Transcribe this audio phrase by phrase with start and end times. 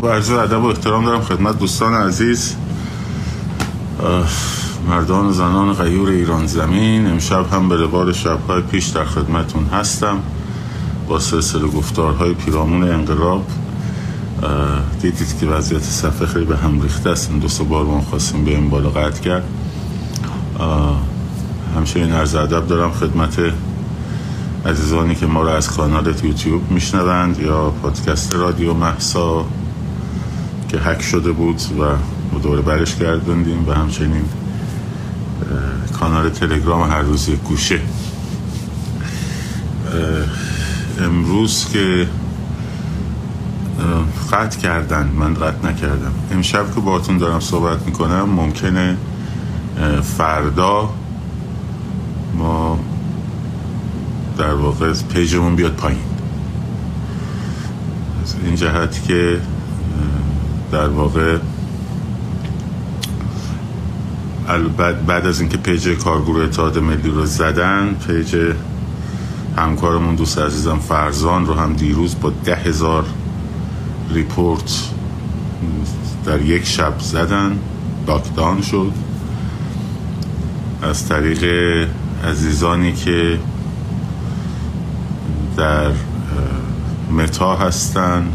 [0.00, 2.54] خب عرض ادب و احترام دارم خدمت دوستان عزیز.
[4.88, 10.18] مردان و زنان غیور ایران زمین امشب هم به روال شبهای پیش در خدمتون هستم.
[11.08, 13.44] با سلسله گفتارهای پیرامون انقلاب
[15.02, 17.30] دیدید که وضعیت صفحه خیلی به هم ریخته است.
[17.30, 19.44] این دو بار ما خواستیم به این بالا قطع کرد.
[21.76, 23.38] همچنین عرض ادب دارم خدمت
[24.66, 29.44] عزیزانی که ما رو از کانال یوتیوب میشنوند یا پادکست رادیو محسا
[30.68, 31.60] که هک شده بود
[32.34, 34.24] و دوره برش گردوندیم و همچنین
[36.00, 37.80] کانال تلگرام هر روزی گوشه.
[41.00, 42.08] امروز که
[44.32, 46.12] قطع کردن من قطع نکردم.
[46.32, 48.96] امشب که باتون دارم صحبت می‌کنم ممکنه
[50.02, 50.90] فردا
[52.34, 52.78] ما
[54.38, 56.00] در واقع پیجمون بیاد پایین.
[58.22, 59.40] از این جهت که
[60.72, 61.38] در واقع
[65.06, 68.54] بعد از اینکه page کارگروه اتحاد ملی رو زدن page
[69.56, 73.04] همکارمون دوست عزیزم فرزان رو هم دیروز با ده هزار
[74.10, 74.90] report
[76.24, 77.58] در یک شب زدن
[78.06, 78.92] take down شد.
[80.82, 81.44] از طریق
[82.24, 83.38] عزیزانی که
[85.56, 85.92] در
[87.10, 88.26] متا هستن.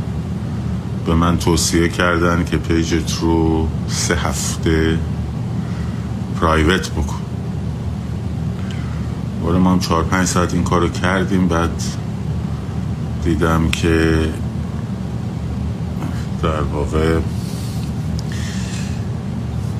[1.05, 4.99] به من توصیه کردن که پیجت رو سه هفته
[6.41, 7.21] پرایوت بکن.
[9.45, 11.83] ولی ما هم چهار پنج ساعت این کارو کردیم بعد
[13.23, 14.29] دیدم که
[16.43, 17.19] در واقع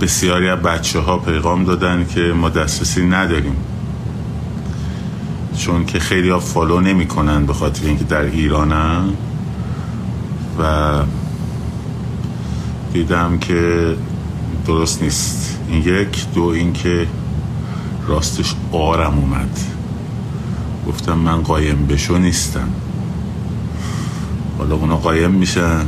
[0.02, 3.56] بسیاری از بچه ها پیغام دادن که ما دسترسی نداریم.
[5.58, 9.14] چون که خیلی ها follow نمی کنن به خاطر اینکه در ایرانن.
[10.60, 11.04] و
[12.94, 13.96] دیدم که
[14.68, 15.58] درست نیست.
[15.70, 17.08] این یک دو اینکه
[18.08, 19.60] راستش عارم اومد.
[20.88, 22.70] گفتم من قایم بشو نیستم.
[24.58, 25.86] حالا اونا قایم میشن.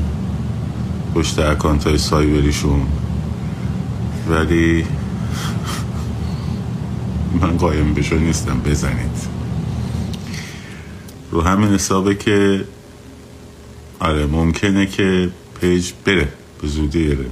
[1.16, 2.82] پشت account های سایبریشون.
[4.30, 4.86] ولی
[7.42, 8.60] من قایم بشو نیستم.
[8.66, 9.28] بزنید.
[11.32, 12.64] رو همین حسابه که
[14.00, 15.32] آره ممکنه که
[15.62, 16.34] page بره.
[16.62, 17.30] به زودی بره.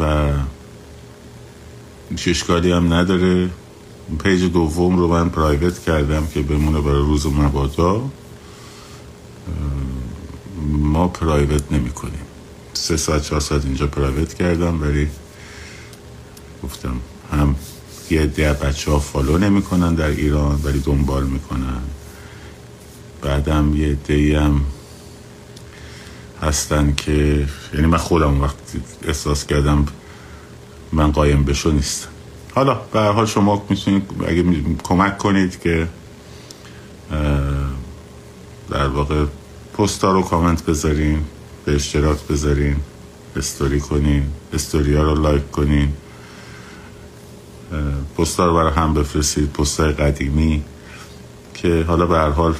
[0.00, 0.32] و
[2.26, 3.50] اشکالی هم نداره.
[4.24, 8.10] page دوم رو من private کردم که بمونه برای روز مبادا.
[10.68, 12.24] ما private نمی کنیم.
[12.74, 15.08] سه ساعت چهار ساعت اینجا private کردم ولی
[16.62, 16.96] گفتم
[17.32, 17.56] هم
[18.10, 21.82] یه ده بچه ها فالو نمی کنن در ایران ولی دنبال می‌کنن
[23.22, 24.60] بعدم یه دی هم
[26.44, 29.86] هستن که یعنی من خودم وقتی احساس کردم
[30.92, 32.08] من قایم بشو نیستم
[32.54, 34.44] حالا به حال شما می‌تونید اگه
[34.82, 35.88] کمک کنید که
[38.70, 39.24] در واقع
[39.78, 41.24] پستا رو کامنت بذارین
[41.64, 42.76] به اشتراک بذارین
[43.36, 45.92] استوری کنین استوری ها رو لایک کنین.
[48.18, 50.64] پستا رو برای هم بفرستید پستای قدیمی
[51.54, 52.54] که حالا به هر حال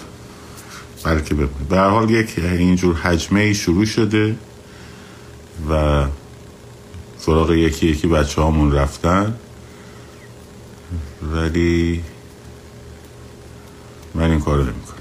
[1.04, 4.37] بلکه به هر حال یک اینجور حجمه شروع شده
[5.70, 6.04] و
[7.19, 9.34] سراغ یکی یکی بچه هامون رفتن.
[11.22, 12.04] ولی
[14.14, 14.94] من این کار نمی کنم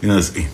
[0.00, 0.46] این از این.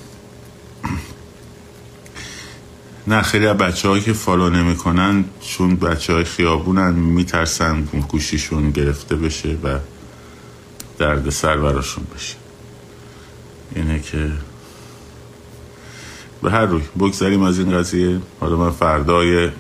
[3.07, 8.71] نه خیلی از بچه هایی که فالو نمی کنن چون بچه های خیابونن میترسن گوشیشون
[8.71, 9.79] گرفته بشه و
[10.99, 12.42] درد سر براشون بشه.
[13.75, 14.31] اینه که
[16.43, 18.21] به هر روی بگذاریم از این قضیه.
[18.41, 19.51] حالا من فردای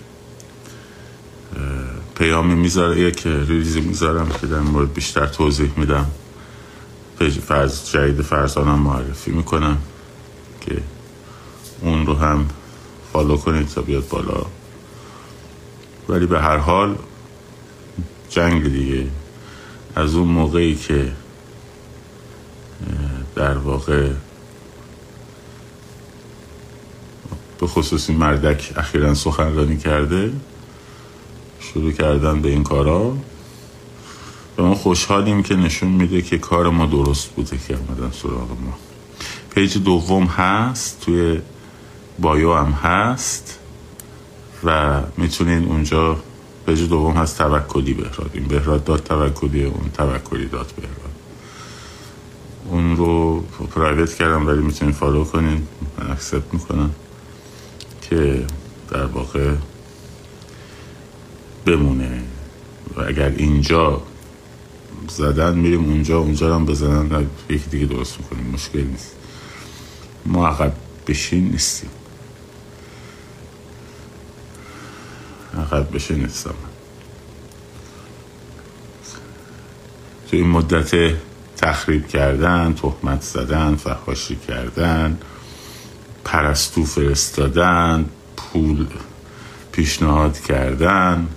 [2.14, 6.06] پیامی می‌ذارم یک ریزی می‌ذارم که در مورد بیشتر توضیح میدم.
[7.46, 9.78] فرز جدید فرزانم معرفی می‌کنم
[10.60, 10.82] که
[11.80, 12.48] اون رو هم
[13.12, 14.46] فالو کنید تا بیاد بالا.
[16.08, 16.96] ولی به هر حال
[18.28, 19.06] جنگ دیگه.
[19.96, 21.12] از اون موقعی که
[23.34, 24.10] در واقع
[27.60, 30.32] به خصوصی مردک اخیرا سخنرانی کرده
[31.60, 33.16] شروع کردن به این کارا.
[34.58, 38.78] و ما خوشحالیم که نشون میده که کار ما درست بوده که آمدن سراغ ما.
[39.54, 41.40] page دوم هست توی
[42.18, 43.58] bio هم هست.
[44.64, 46.16] و می‌تونین اونجا
[46.66, 48.30] page دوم هست توکلی بهراد.
[48.34, 51.01] این بهراد dot توکلی اون توکلی dot بهراد.
[52.64, 55.66] اون رو private کردم ولی می‌تونین follow کنین.
[55.98, 56.90] من accept می‌کنم.
[58.02, 58.46] که
[58.90, 59.54] در واقع
[61.66, 62.22] بمونه.
[62.96, 64.02] و اگر اینجا
[65.08, 69.12] زدن میریم اونجا اونجا هم بزنن یکی دیگه درست می‌کنیم مشکل نیست.
[70.26, 70.72] ما عقب
[71.06, 71.90] بشین نیستیم.
[75.58, 76.54] عقب بشین نیستم.
[80.30, 81.14] تو این مدت
[81.62, 85.18] تخریب کردن تهمت زدن فحاشی کردن
[86.24, 88.04] پرستو فرستادن
[88.36, 88.86] پول
[89.72, 91.28] پیشنهاد کردن.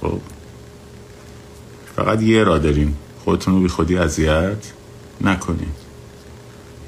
[0.00, 0.20] خب
[1.96, 4.72] فقط یه راه دارین خودتون رو بی خودی اذیت
[5.20, 5.76] نکنید.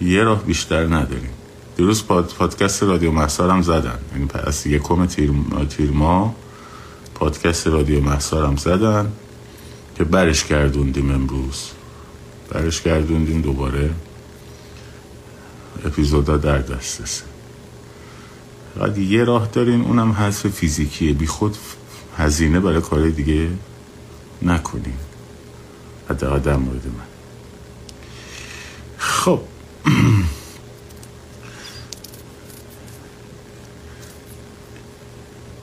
[0.01, 1.31] یه راه بیشتر نداریم.
[1.77, 3.99] دیروز پاد، پادکست رادیو محصارم زدن.
[4.13, 5.31] یعنی پس یکم تیر,
[5.71, 6.35] تیر ما
[7.15, 9.13] پادکست رادیو محصارم زدن
[9.97, 11.71] که برش گردوندیم امروز.
[12.53, 13.91] برش گردوندیم دوباره.
[15.85, 17.25] اپیزودا در دسترسه
[18.75, 21.13] فقط یه راه دارین اونم حذف فیزیکیه.
[21.13, 21.57] بی خود
[22.19, 23.49] هزینه برای کار دیگه
[24.43, 24.95] نکنین.
[26.11, 26.93] حداقل در مورد من.
[28.99, 29.41] خب.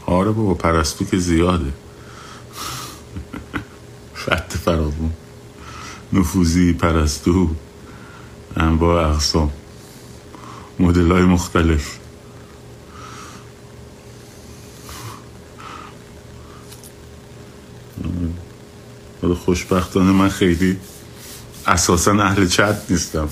[0.06, 1.74] آره بابا پرستو که زیاده.
[4.14, 5.14] خط فرابون
[6.14, 7.50] نفوذی پرستو
[8.58, 9.52] انواع اقسام
[10.80, 12.00] مدل های مختلف
[19.50, 20.78] خوشبختانه من خیلی
[21.68, 23.30] اساسا اهل چت نیستم.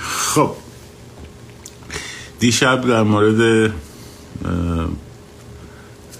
[0.00, 0.54] خب
[2.40, 3.72] دیشب در مورد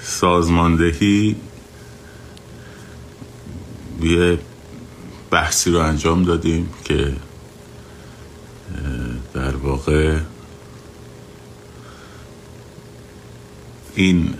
[0.02, 1.36] سازماندهی
[4.02, 4.38] یه
[5.30, 7.12] بحثی رو انجام دادیم که
[9.34, 10.18] در واقع
[13.94, 14.34] این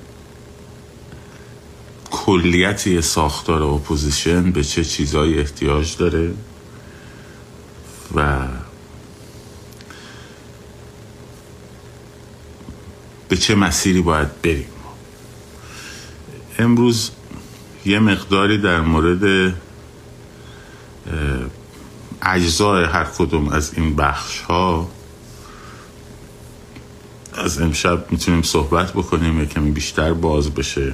[2.10, 6.34] کلیت ساختار opposition به چه چیزایی احتیاج داره
[8.14, 8.46] و
[13.28, 14.68] به چه مسیری باید بریم.
[16.58, 17.10] امروز
[17.84, 19.54] یه مقداری در مورد
[22.28, 24.88] اجزای هر کدوم از این بخش ها
[27.34, 30.92] از امشب می‌تونیم صحبت بکنیم کمی بیشتر باز بشه.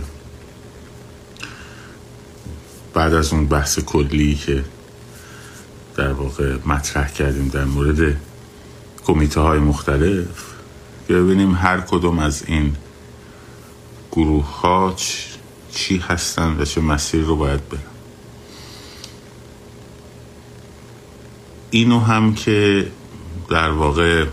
[2.94, 4.64] بعد از اون بحث کلی که
[5.96, 8.16] در واقع مطرح کردیم در مورد
[9.06, 10.26] کمیته های مختلف
[11.08, 12.76] ببینیم هر کدوم از این
[14.12, 14.94] گروه ها
[15.72, 17.93] چی هستن و چه مسیر رو باید برن.
[21.74, 22.86] اینو هم که
[23.50, 24.26] در واقع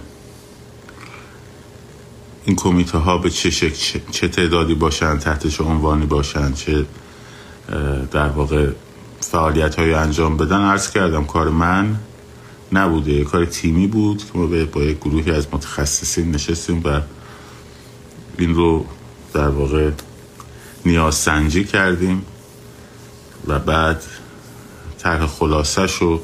[2.45, 6.85] این کمیته ها به چه شکل چه تعدادی باشن تحت چه عنوانی باشن چه
[8.11, 8.69] در واقع
[9.19, 11.95] فعالیت های انجام بدن عرض کردم کار من
[12.71, 13.23] نبوده.
[13.23, 14.17] کار تیمی بود.
[14.17, 17.01] که ما با یک گروهی از متخصصین نشستیم و
[18.37, 18.85] این رو
[19.33, 19.91] در واقع
[20.85, 22.25] نیاز سنجی کردیم
[23.47, 24.03] و بعد
[24.99, 26.21] طرح خلاصه شو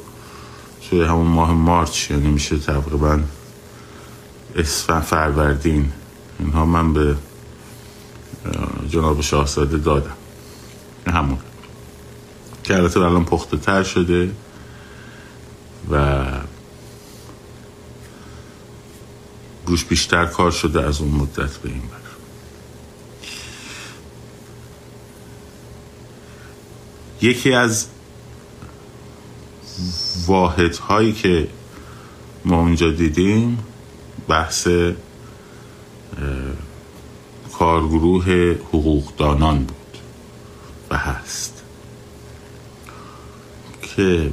[0.90, 3.20] توی همون ماه مارچ یعنی میشه تقریبا
[4.56, 5.92] اسفن فروردین.
[6.38, 7.16] اینها من به
[8.88, 10.16] جناب شاهزاده دادم.
[11.06, 11.38] همون.
[12.64, 14.30] که البته الان پخته تر شده
[15.90, 16.24] و
[19.66, 21.98] روش بیشتر کار شده از اون مدت به این بر.
[27.22, 27.86] یکی از
[30.26, 31.48] واحد هایی که
[32.44, 33.58] ما اونجا دیدیم
[34.28, 34.68] بحث
[37.52, 39.98] کارگروه حقوقدانان بود
[40.90, 41.62] و هست.
[43.82, 44.30] که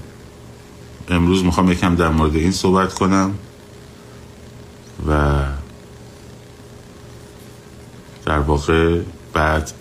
[1.10, 3.38] امروز می‌خوام یکم در مورد این صحبت کنم
[5.08, 5.44] و
[8.25, 9.01] در واقع
[9.34, 9.72] بعد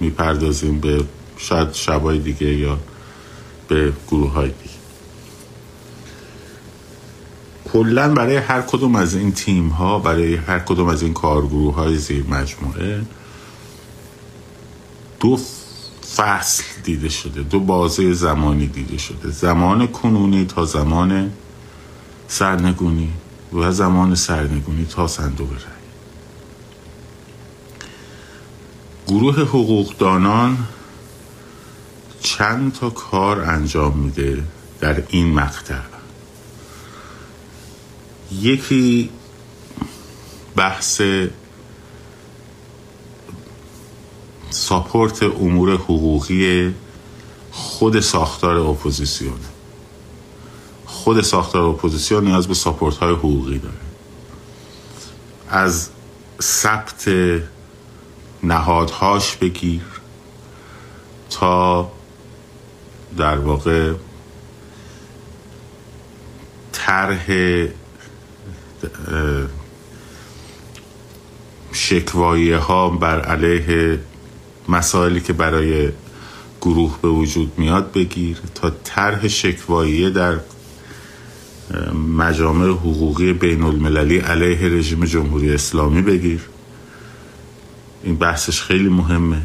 [0.00, 1.04] می‌پردازیم به
[1.36, 2.78] شاید شبای دیگه یا
[3.68, 4.70] به گروه های دیگه
[7.72, 11.96] کلا برای هر کدوم از این تیم ها برای هر کدوم از این کارگروه های
[11.96, 13.02] زیر مجموعه
[15.20, 15.38] دو
[16.16, 19.30] فصل دیده شده دو بازه زمانی دیده شده.
[19.30, 21.32] زمان کنونی تا زمان
[22.28, 23.12] سرنگونی
[23.52, 25.80] و زمان سرنگونی تا صندوق رای
[29.08, 30.58] گروه حقوقدانان
[32.20, 34.44] چند تا کار انجام میده
[34.80, 35.89] در این مقطع؟
[38.32, 39.10] یکی
[40.56, 41.02] بحث
[44.50, 46.74] support امور حقوقی
[47.52, 49.38] خود ساختار اپوزیسیون.
[50.86, 53.74] خود ساختار اپوزیسیون نیاز به support های حقوقی داره.
[55.48, 55.88] از
[56.42, 57.08] ثبت
[58.42, 59.82] نهادهاش بگیر
[61.30, 61.92] تا
[63.16, 63.92] در واقع
[66.72, 67.26] طرح
[71.72, 73.98] شکوایه ها بر علیه
[74.68, 75.88] مسائلی که برای
[76.60, 80.40] گروه به وجود میاد بگیر تا طرح شکواییه در
[82.18, 86.40] مجامع حقوقی بین المللی علیه رژیم جمهوری اسلامی بگیر.
[88.02, 89.42] این بحثش خیلی مهمه.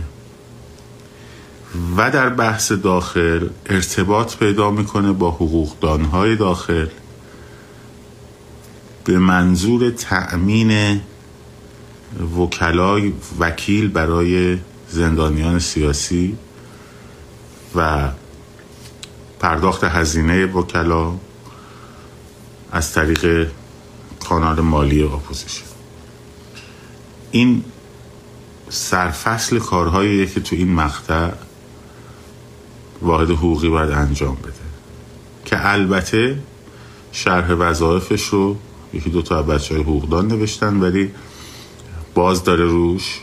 [1.97, 6.87] و در بحث داخل ارتباط پیدا می‌کنه با حقوقدانهای داخل.
[9.05, 11.01] به منظور تأمین
[12.37, 14.57] وکلای وکیل برای
[14.89, 16.37] زندانیان سیاسی
[17.75, 18.09] و
[19.39, 21.13] پرداخت هزینه وکلا
[22.71, 23.47] از طریق
[24.19, 25.65] کانال مالی opposition.
[27.31, 27.63] این
[28.69, 31.29] سرفصل کارهایی که تو این مقطع
[33.01, 34.53] واحد حقوقی باید انجام بده.
[35.45, 36.39] که البته
[37.11, 38.57] شرح وظایفش رو
[38.95, 41.11] یکی دو تا بچه های حقوقدان نوشتن ولی
[42.13, 43.19] باز داره روش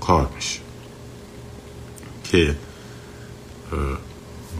[0.00, 0.60] کار میشه
[2.24, 2.56] که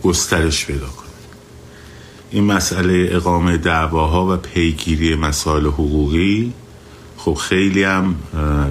[0.03, 1.07] گسترش پیدا کنه.
[2.31, 6.53] این مسئله اقامه دعواها و پیگیری مسائل حقوقی
[7.17, 8.15] خب خیلی هم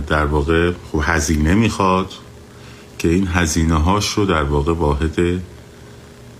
[0.08, 2.14] در واقع خب هزینه می‌خواد
[2.98, 5.42] که این هزینه هاش رو در واقع واحد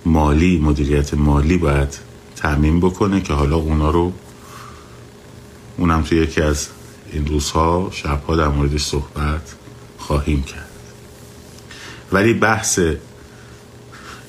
[0.06, 1.98] مالی مدیریت مالی باید
[2.36, 4.12] تعمین بکنه که حالا اونا رو
[5.76, 6.68] اونم تو یکی از
[7.12, 9.54] این روزها شبها در موردش صحبت
[9.98, 10.68] خواهیم کرد.
[12.12, 12.80] ولی بحث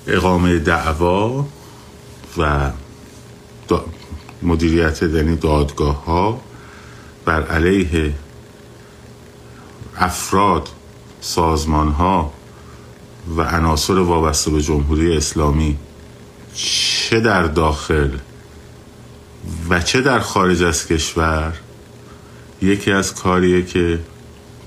[0.07, 1.45] اقامه دعوا
[2.37, 2.71] و
[4.41, 6.41] مدیریت یعنی دادگاه ها
[7.25, 8.13] بر علیه
[9.97, 10.69] افراد
[11.21, 12.33] سازمان ها
[13.37, 15.77] و عناصر وابسته به جمهوری اسلامی
[16.53, 18.09] چه در داخل
[19.69, 21.53] و چه در خارج از کشور؟
[22.61, 23.99] یکی از کاریه که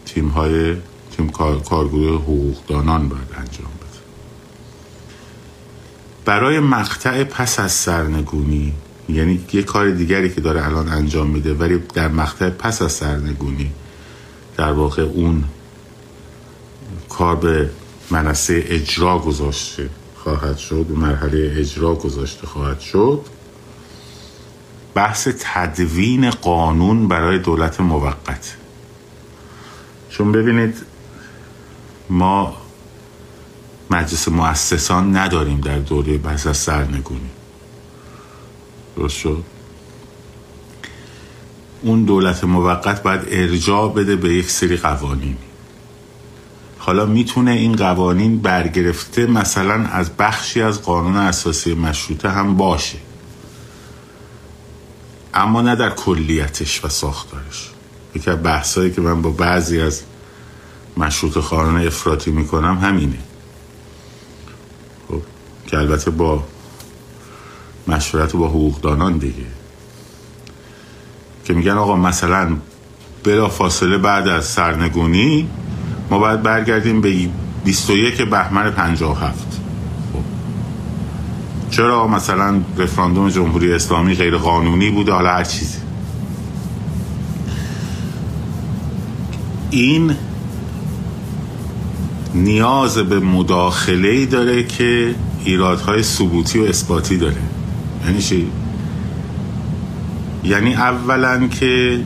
[0.06, 0.76] تیم های
[1.16, 1.28] تیم
[1.68, 4.00] کارگروه حقوقدانان باید انجام بده.
[6.24, 8.72] برای مقطع پس از سرنگونی
[9.08, 13.70] یعنی یه کار دیگری که داره الان انجام میده ولی در مقطع پس از سرنگونی
[14.56, 15.44] در واقع اون
[17.08, 17.70] کار به
[18.10, 23.20] منصه اجرا گذاشته خواهد شد به مرحله اجرا گذاشته خواهد شد.
[24.94, 28.56] بحث تدوین قانون برای دولت موقت.
[30.10, 30.76] چون ببینید
[32.10, 32.56] ما
[33.90, 37.30] مجلس مؤسسان نداریم در دوره پس از سرنگونی.
[38.96, 39.44] درست شد؟
[41.82, 45.36] اون دولت موقت باید ارجاع بده به یک سری قوانین
[46.78, 52.98] حالا می‌تونه این قوانین برگرفته مثلا از بخشی از قانون اساسی مشروطه هم باشه.
[55.34, 57.70] اما نه در کلیتش و ساختارش.
[58.14, 60.02] یکی از بحثایی که من با بعضی از
[60.96, 63.18] مشروط خارانه افراطی می‌کنم همینه.
[65.08, 65.22] خب
[65.66, 66.44] که البته با
[67.86, 69.46] مشورت با حقوقدانان دیگه.
[71.44, 72.56] که میگن آقا مثلا
[73.24, 75.48] بلا فاصله بعد از سرنگونی
[76.10, 77.28] ما باید برگردیم به
[77.64, 79.59] 21 بهمن 57 خب.
[81.70, 85.78] چرا مثلا رفراندوم جمهوری اسلامی غیر قانونی بوده؟ حالا هر چیزی.
[89.70, 90.14] این
[92.34, 97.36] نیاز به مداخله ای داره که ایرادهای ثبوتی و اثباتی داره.
[98.06, 98.46] یعنی چی؟
[100.44, 102.00] یعنی اولا که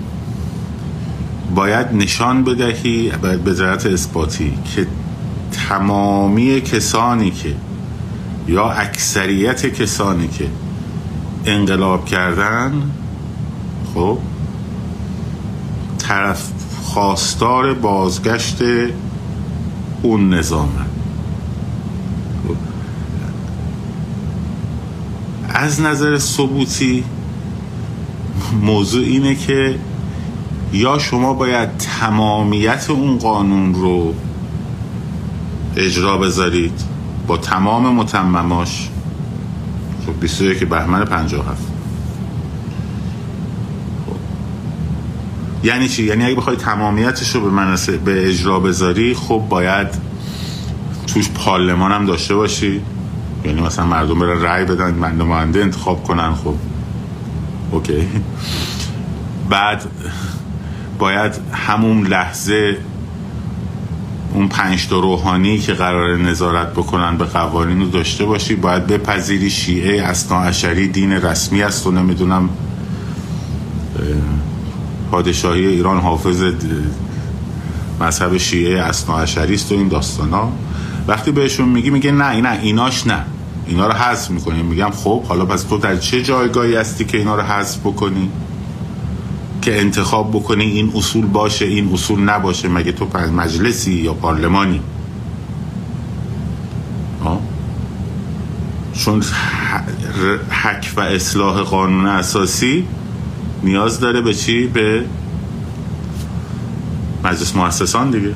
[1.54, 3.12] باید نشان بدهی
[3.44, 4.86] به ذرت اثباتی که
[5.68, 7.54] تمامی کسانی که
[8.48, 10.48] یا اکثریت کسانی که
[11.46, 12.90] انقلاب کردن
[13.94, 14.18] خب
[15.98, 16.50] طرف
[16.82, 18.62] خواستار بازگشت
[20.02, 20.86] اون نظام.
[25.48, 27.04] از نظر ثبوتی
[28.62, 29.78] موضوع اینه که
[30.72, 34.14] یا شما باید تمامیت اون قانون رو
[35.76, 36.93] اجرا بذارید
[37.26, 38.90] با تمام متمماش.
[40.06, 41.62] خب 21 بهمن 57
[44.06, 44.16] خب.
[45.66, 49.88] یعنی چی؟ یعنی اگه بخوای تمامیتش رو به منصه به اجرا بذاری خب باید
[51.06, 52.80] توش پارلمان هم داشته باشی.
[53.44, 56.54] یعنی مثلا مردم برن رأی بدن نماینده انتخاب کنن خب.
[57.70, 58.08] اوکی.
[59.50, 59.84] بعد
[60.98, 62.76] باید همون لحظه
[64.34, 69.50] اون پنج تا روحانی که قرار نظارت بکنن به قوانین رو داشته باشی باید بپذیری
[69.50, 70.50] شیعه اسنا
[70.92, 72.48] دین رسمی است و نمی‌دونم
[75.10, 76.42] پادشاهی ایران حافظ
[78.00, 80.52] مذهب شیعه اسنا است و این داستان ها.
[81.08, 83.24] وقتی بهشون میگی میگه نه نه ایناش نه.
[83.66, 87.34] اینا رو حذف می‌کنی میگم خب حالا پس تو در چه جایگاهی هستی که اینا
[87.34, 88.30] رو حذف بکنی؟
[89.64, 93.06] که انتخاب بکنی این اصول باشه این اصول نباشه مگه تو
[93.36, 94.80] مجلسی یا پارلمانی؟
[97.24, 97.40] آه؟
[98.92, 99.22] چون
[100.50, 102.86] حک و اصلاح قانون اساسی
[103.62, 105.04] نیاز داره به چی؟ به
[107.24, 108.34] مجلس مؤسسان دیگه.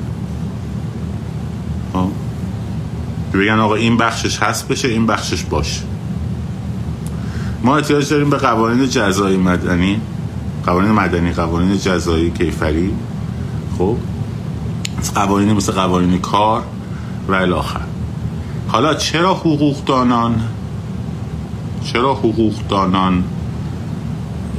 [3.33, 5.81] بگن آقا این بخشش هست بشه این بخشش باشه.
[7.63, 10.01] ما احتیاج داریم به قوانین جزایی مدنی.
[10.65, 12.93] قوانین مدنی قوانین جزایی کیفری.
[13.77, 13.95] خب؟
[15.15, 16.63] قوانین مثل قوانین کار
[17.27, 17.81] و الاخر
[18.67, 20.41] حالا چرا حقوقدانان
[21.83, 23.23] چرا حقوقدانان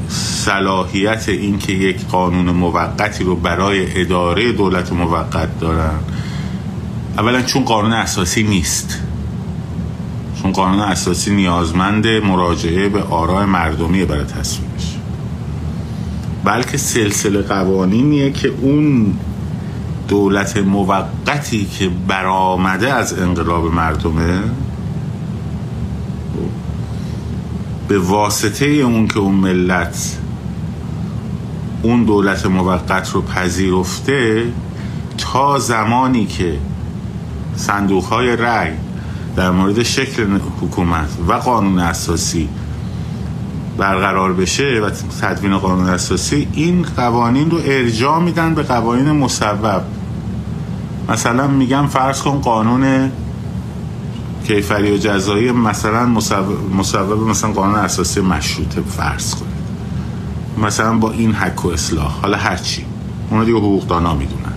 [0.09, 5.99] صلاحیت این که یک قانون موقتی رو برای اداره دولت موقت دارن؟
[7.19, 8.99] اولا چون قانون اساسی نیست.
[10.43, 15.00] چون قانون اساسی نیازمند مراجعه به آراء مردمی برای تصویبش.
[16.45, 19.15] بلکه سلسله قوانینیه که اون
[20.09, 24.41] دولت موقتی که برآمده از انقلاب مردمه
[27.89, 30.19] به واسطه اون که اون ملت
[31.83, 34.45] اون دولت موقت رو پذیرفته
[35.19, 36.59] تا زمانی که
[37.57, 38.73] صندوق های رأی
[39.37, 42.49] در مورد شکل حکومت و قانون اساسی
[43.81, 44.91] برقرار بشه و
[45.21, 49.83] تدوین قانون اساسی این قوانین رو ارجاع میدن به قوانین مصوب.
[51.09, 53.13] مثلا میگم فرض کن قانون
[54.47, 59.51] کیفری و جزایی مثلا مصوب مثلا قانون اساسی مشروطه فرض کنید.
[60.67, 62.85] مثلا با این حک و اصلاح حالا هرچی
[63.31, 64.53] اونا دیگه حقوقدانا می‌دونن.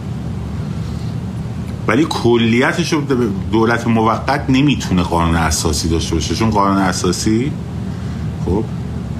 [1.87, 2.95] ولی کلیتش
[3.51, 7.51] دولت موقت نمی‌تونه قانون اساسی داشته باشه چون قانون اساسی
[8.45, 8.63] خب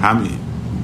[0.04, 0.22] هم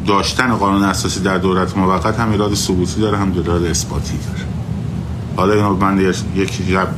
[0.07, 4.45] داشتن قانون اساسی در دولت موقت هم ایراد ثبوتی داره هم ایراد اثباتی داره.
[5.37, 6.01] حالا اینا من
[6.35, 6.89] یک شب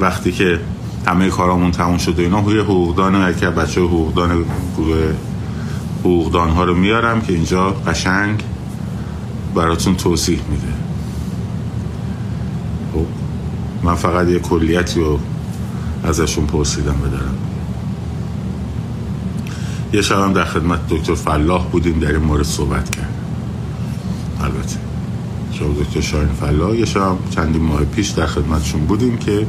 [0.00, 0.60] وقتی که
[1.06, 4.44] همه کارامون تموم شده اینا روی حقوقدان یکی بچه حقوقدان
[4.76, 5.14] گروه
[6.00, 8.42] حقوقدان ها رو میارم که اینجا قشنگ
[9.54, 10.72] براتون توضیح میده.
[12.94, 13.06] خب
[13.82, 15.18] من فقط یه کلیتی رو
[16.04, 17.35] ازشون پرسیدم بدارم.
[19.96, 23.14] یه شب در خدمت دکتر فلاح بودیم در این مورد صحبت کرد
[24.40, 24.76] البته.
[25.52, 29.46] شب دکتر شاین فلاح یه شب چندین ماه پیش در خدمتشون بودیم که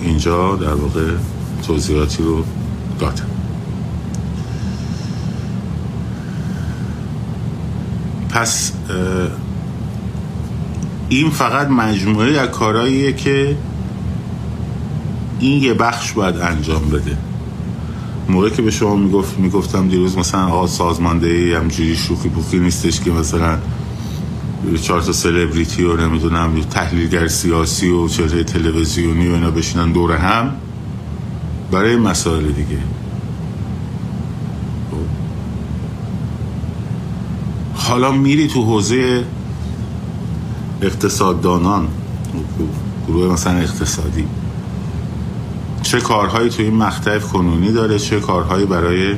[0.00, 1.10] اینجا در واقع
[1.66, 2.44] توضیحاتی رو
[2.98, 3.26] دادم.
[8.28, 8.72] پس
[11.08, 13.56] این فقط مجموعه از کارهاییه که
[15.40, 17.16] این یه بخش باید انجام بده.
[18.28, 23.10] موقع که به شما می‌گفت می‌گفتم دیروز مثلا آقا سازماندهی همجوری شوخی پوخی نیستش که
[23.10, 23.58] مثلا
[24.82, 30.54] چهار تا سلبریتی و نمی‌دونم تحلیلگر سیاسی و چهره تلویزیونی و اینا بشینن دور هم
[31.70, 32.78] برای مسائل دیگه.
[37.74, 39.24] حالا میری تو حوزه
[40.82, 41.88] اقتصاددانان
[43.08, 44.24] گروه مثلا اقتصادی.
[45.86, 49.14] چه کارهایی تو این مقطع کنونی داره چه کارهایی برای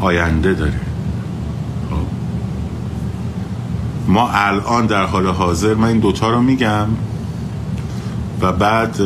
[0.00, 0.80] آینده داره.
[1.90, 1.96] خب.
[4.08, 6.86] ما الان در حال حاضر من این دوتا رو میگم
[8.40, 8.98] و بعد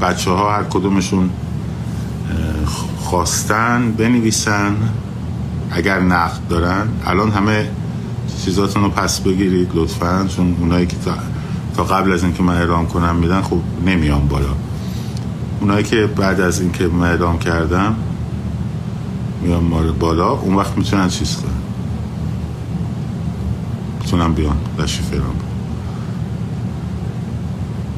[0.00, 1.30] بچه ها هر کدومشون
[2.96, 4.76] خواستن بنویسن.
[5.70, 7.68] اگر نقد دارن الان همه
[8.44, 10.96] چیزاتون رو پس بگیرید لطفا چون اونایی که
[11.76, 14.54] تا قبل از اینکه من اعلام کنم میدن خب نمیام بالا.
[15.60, 17.96] اونایی که بعد از اینکه من اعلام کردم
[19.42, 21.52] میام مارد بالا اون وقت می‌تونن چیز کنن.
[24.00, 25.34] می‌تونم بیان تشریف اعلام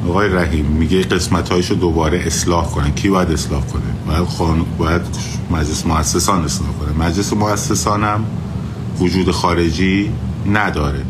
[0.08, 2.92] آقای رحیم میگه قسمت هایشو دوباره اصلاح کنن.
[2.94, 4.64] کی باید اصلاح کنه؟ باید, خان...
[4.78, 5.02] باید
[5.50, 7.06] مجلس مؤسسان اصلاح کنه.
[7.06, 8.24] مجلس مؤسسان هم
[8.98, 10.10] وجود خارجی
[10.52, 11.02] نداره.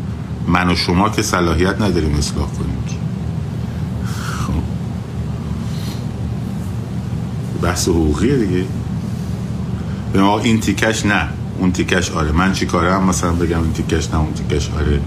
[0.47, 2.77] من و شما که صلاحیت نداریم اصلاح کنیم
[4.47, 4.53] خب
[7.79, 8.65] بحث حقوقیه دیگه.
[10.13, 12.31] به این تیکش نه اون تیکش آره.
[12.31, 15.01] من چی کاره؟ هم مثلا بگم این تیکش نه اون تیکش آره.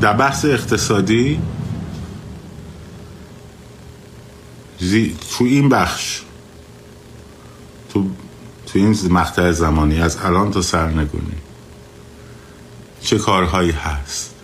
[0.00, 1.40] در بحث اقتصادی
[5.38, 6.22] تو این بخش
[7.92, 8.04] تو
[8.66, 11.53] تو این مقطع زمانی از الان تا سرنگونی.
[13.04, 14.34] چه کارهایی هست؟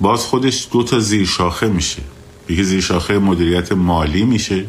[0.00, 2.02] باز خودش دو تا زیر شاخه میشه.
[2.48, 4.66] یکی زیر شاخه مدیریت مالی میشه.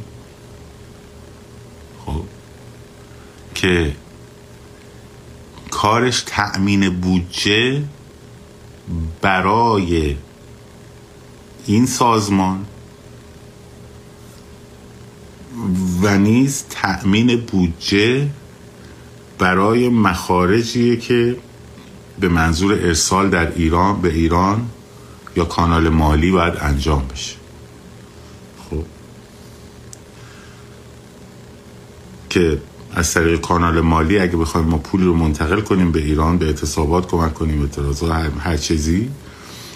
[2.05, 2.23] خب.
[3.55, 3.95] که
[5.71, 7.83] کارش تأمین بودجه
[9.21, 10.15] برای
[11.65, 12.65] این سازمان
[16.01, 18.29] و نیز تأمین بودجه
[19.37, 21.37] برای مخارجیه که
[22.19, 24.69] به منظور ارسال در ایران به ایران
[25.35, 27.35] یا کانال مالی باید انجام بشه.
[28.69, 28.83] خب.
[32.29, 32.61] که
[32.93, 37.07] از طریق کانال مالی اگه بخوایم ما پول رو منتقل کنیم به ایران به اعتصابات
[37.07, 39.09] کمک کنیم اعتراضات هر, هر چیزی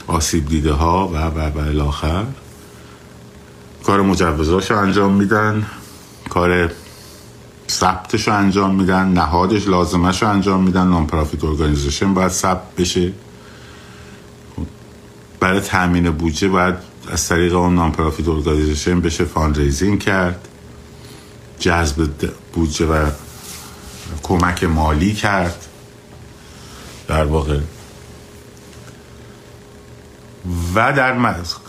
[0.07, 2.25] آسیب دیده ها و و و الاخر.
[3.83, 5.65] کار مجوزاش رو انجام میدن.
[6.29, 6.71] کار
[7.73, 13.11] ثبتش رو انجام میدن نهادش لازمش رو انجام میدن non-profit organization باید ثبت بشه.
[15.39, 16.75] برای تامین بودجه باید
[17.11, 20.47] از طریق اون non-profit organization بشه fundraising کرد
[21.59, 22.09] جذب
[22.53, 23.11] بودجه و
[24.23, 25.65] کمک مالی کرد.
[27.07, 27.59] در واقع
[30.75, 31.13] و در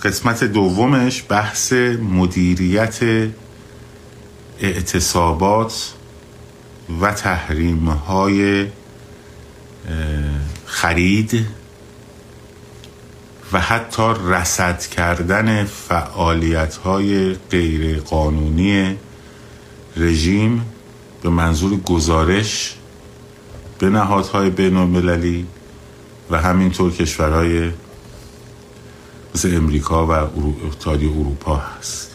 [0.05, 3.01] قسمت دومش بحث مدیریت
[4.61, 5.95] اعتصابات
[7.01, 8.67] و تحریم های
[10.67, 11.47] خرید
[13.53, 18.97] و حتی رسد کردن فعالیت های غیر قانونی
[19.97, 20.65] رژیم
[21.23, 22.77] به منظور گزارش
[23.79, 25.47] به نهادهای بین المللی
[26.31, 27.71] و همینطور کشورهای
[29.35, 30.11] مثل امریکا و
[30.67, 32.14] اتحادیه اروپا هست.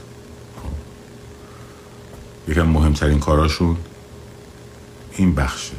[2.49, 3.77] یکم مهمترین کاراشون
[5.11, 5.75] این بخشه.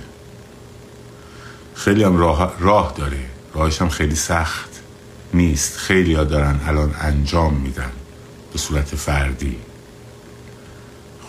[1.74, 3.26] خیلی هم راه, راه داره.
[3.54, 4.70] راهش هم خیلی سخت
[5.34, 5.76] نیست.
[5.76, 7.92] خیلی ها دارن الان انجام میدن
[8.52, 9.56] به صورت فردی.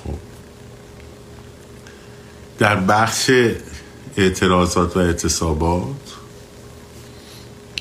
[0.03, 0.13] خب.
[2.59, 3.31] در بخش
[4.17, 5.95] اعتراضات و اعتصابات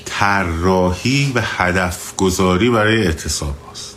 [0.05, 3.90] طراحی و هدف گذاری برای اعتصاب هست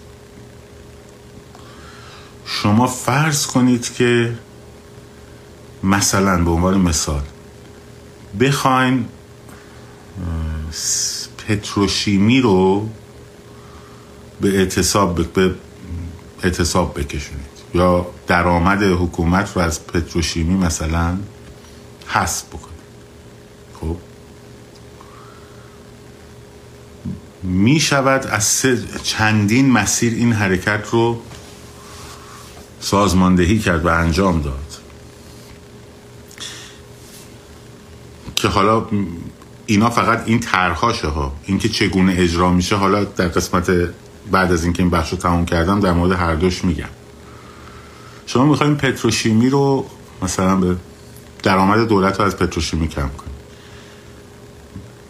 [2.64, 4.34] شما فرض کنید که
[5.82, 7.22] مثلا به عنوان مثال
[8.40, 9.06] بخواین
[11.38, 12.88] پتروشیمی رو
[14.40, 15.54] به اعتصاب به
[16.42, 21.18] اعتصاب بکشونید یا درآمد حکومت رو از پتروشیمی مثلا
[22.06, 22.84] حذف بکنید.
[23.80, 23.96] خب؟
[27.42, 28.62] می شود از
[29.02, 31.22] چندین مسیر این حرکت رو
[32.84, 34.78] سازماندهی کرد و انجام داد.
[38.36, 38.86] که حالا
[39.66, 41.32] اینا فقط این طرحهاشه ها.
[41.44, 43.70] اینکه چگونه اجرا میشه حالا در قسمت
[44.30, 46.88] بعد از اینکه این بخش رو تموم کردم در مورد هر دوش میگم.
[48.26, 49.86] شما می‌خوایم پتروشیمی رو
[50.22, 50.76] مثلا به
[51.42, 53.34] درآمد دولت رو از پتروشیمی کم کنیم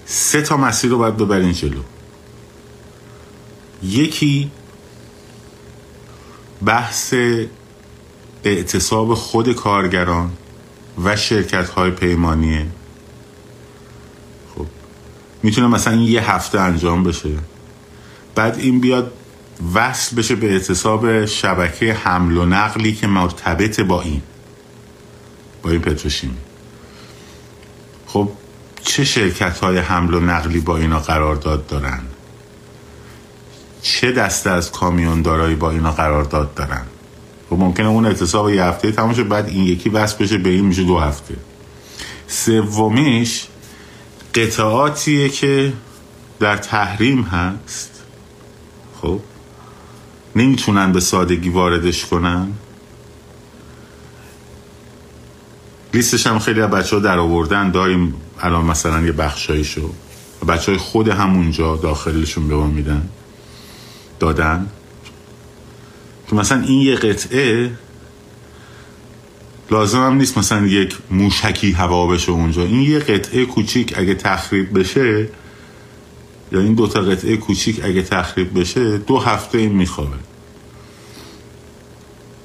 [0.06, 1.80] سه تا مسیر رو باید ببرین جلو.
[3.82, 4.50] یکی
[6.64, 7.14] بحث
[8.44, 10.32] اعتصاب خود کارگران
[11.04, 12.66] و شرکت های پیمانیه.
[14.54, 14.66] خب
[15.42, 17.30] می‌تونه مثلا یه هفته انجام بشه.
[18.34, 19.12] بعد این بیاد
[19.74, 24.22] وصل بشه به اعتصاب شبکه حمل و نقلی که مرتبط با این
[25.62, 26.36] با این پتروشیمی.
[28.06, 28.30] خب
[28.82, 32.00] چه شرکت های حمل و نقلی با اینا قرارداد دارن؟
[33.82, 36.82] چه دسته از کامیوندارایی با اینا قرارداد دارن؟
[37.54, 40.64] خب ممکنه اون اعتصاب یه هفته تموم شه بعد این یکی وصل بشه به این
[40.64, 41.34] میشه دو هفته.
[42.26, 43.46] سومیش
[44.34, 45.72] قطعاتیه که
[46.40, 48.02] در تحریم هست.
[49.02, 49.20] خب؟
[50.36, 52.52] نمی‌تونن به سادگی واردش کنن.
[55.94, 57.70] لیستش هم خیلی از بچه ها در آوردن.
[57.70, 59.90] داریم الان مثلا یه بخشایشو.
[60.48, 63.08] بچه های خود همونجا داخلشون به ما میدن.
[64.20, 64.68] دادن.
[66.32, 67.70] مثلا این یه قطعه
[69.70, 72.62] لازم هم نیست مثلا یک موشکی هوا بشه اونجا.
[72.62, 75.28] این یه قطعه کوچیک اگه تخریب بشه
[76.52, 80.16] یا این دوتا قطعه کوچیک اگه تخریب بشه دو هفته این میخوابه.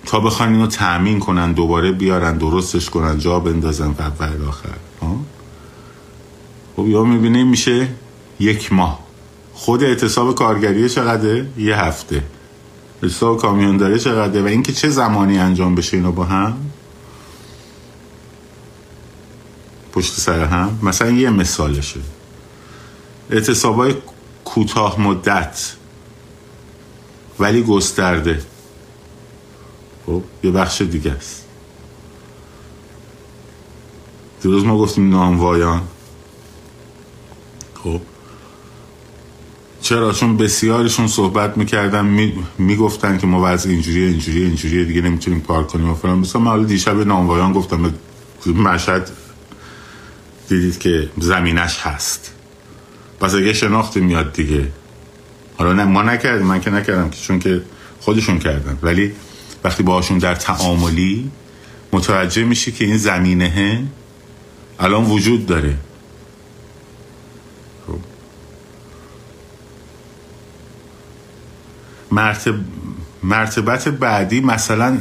[0.05, 4.69] تا بخوان اینو تأمین کنن دوباره بیارن درستش کنن جا بندازن و آخر.
[6.75, 7.87] خب یا می‌بینه میشه
[8.39, 8.99] یک ماه.
[9.53, 12.23] خود اعتصاب کارگری چقدره؟ یه هفته.
[13.03, 16.57] اعتصاب کامیون داره چقدره و اینکه چه زمانی انجام بشه اینو با هم؟
[19.91, 21.99] پشت سر هم؟ مثلا یه مثالشه.
[23.63, 23.95] های
[24.45, 25.73] کوتاه مدت
[27.39, 28.41] ولی گسترده.
[30.05, 31.45] خب یه بخش دیگه است.
[34.41, 35.81] دیروز ما گفتیم ناموایان
[37.83, 38.01] خب
[39.81, 45.63] چرا چون بسیارشون صحبت می‌کردن می‌گفتن که ما وضع اینجوری اینجوری اینجوری دیگه نمی‌تونیم کار
[45.63, 46.19] کنیم و فلان.
[46.19, 47.93] مثلا من دیشب ناموایان گفتم
[48.45, 49.11] مشهد
[50.49, 52.33] دیدید که زمینش هست.
[53.19, 54.67] پس اگه شناختی میاد دیگه.
[55.57, 57.61] حالا نه ما نکردیم من که نکردم که چون که
[57.99, 58.77] خودشون کردن.
[58.81, 59.11] ولی
[59.63, 61.31] وقتی باهاشون در تعاملی
[61.93, 63.83] متوجه میشی که این زمینه
[64.79, 65.77] الان وجود داره.
[72.11, 72.55] مرتب
[73.23, 74.97] مرتبت بعدی مثلا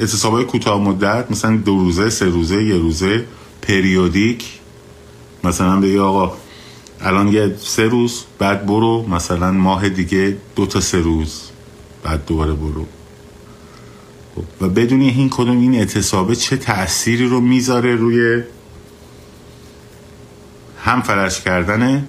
[0.00, 3.24] اعتصابای کوتاه مدت مثلا دو روزه سه روزه یه روزه
[3.62, 4.58] پریودیک.
[5.44, 6.36] مثلا بگی آقا
[7.00, 11.42] الان یه سه روز بعد برو مثلا ماه دیگه دو تا سه روز
[12.02, 12.86] بعد دوباره برو.
[14.60, 18.42] و بدونی این کدوم این اعتصابه چه تأثیری رو می‌ذاره روی
[20.84, 22.08] هم فرش کردن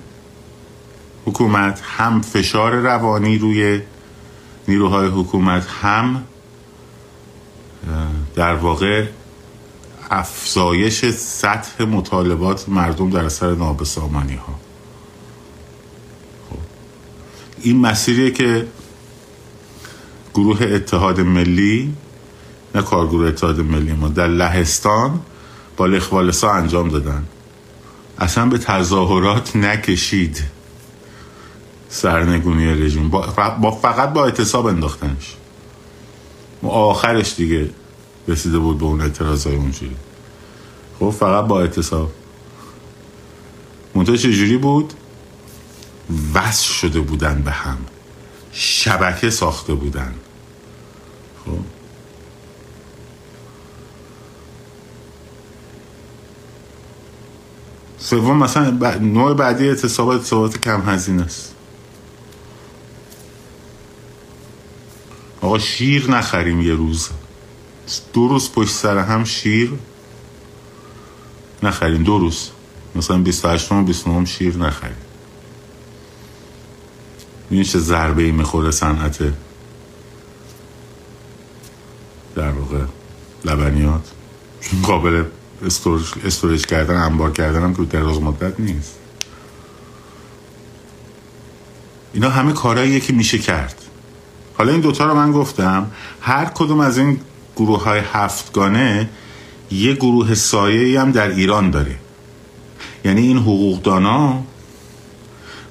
[1.26, 3.82] حکومت هم فشار روانی روی
[4.68, 6.24] نیروهای حکومت هم
[8.36, 9.06] در واقع
[10.12, 14.60] افزایش سطح مطالبات مردم در اثر نابسامانی ها
[16.50, 16.58] خب.
[17.62, 18.68] این مسیریه که
[20.34, 21.94] گروه اتحاد ملی
[22.76, 25.20] نه کارگروه اتحاد ملی ما در لهستان
[25.78, 27.24] با لخوالسا انجام دادن
[28.20, 30.44] اصلا به تظاهرات نکشید
[31.94, 33.10] سرنگونی رژیم.
[33.10, 35.36] با, فقط با اعتصاب انداختنش.
[36.64, 37.70] آخرش دیگه
[38.28, 39.96] رسیده بود به اون اعتراض های اونجوری.
[41.00, 42.12] خب فقط با اعتصاب.
[43.96, 44.94] منتها چجوری بود؟
[46.34, 47.78] وصل شده بودن به هم.
[48.52, 50.14] شبکه ساخته بودن.
[51.46, 51.60] خب.
[57.98, 61.53] سوم مثلا نوع بعدی اعتصابات اعتصابات کم هزینه است.
[65.44, 67.10] آقا شیر نخریم یه روز.
[68.14, 69.74] دو روز پشت سر هم شیر
[71.64, 72.04] نخریم.
[72.04, 72.50] دو روز.
[72.96, 74.96] مثلا 28 و 29 شیر نخریم.
[77.50, 79.20] این چه ضربه ای می‌خوره صنعت
[82.36, 82.82] در واقع
[83.46, 84.12] لبنیات؟
[84.84, 85.24] قابل
[86.26, 88.96] استورج کردن انبار کردن هم که دراز مدت نیست.
[92.14, 93.83] اینا همه کارهاییه که میشه کرد.
[94.58, 97.20] حالا این دوتا رو من گفتم هر کدوم از این
[97.56, 99.10] گروه های هفتگانه
[99.72, 101.96] یه گروه سایه هم در ایران داره.
[103.06, 104.44] یعنی این حقوقدانا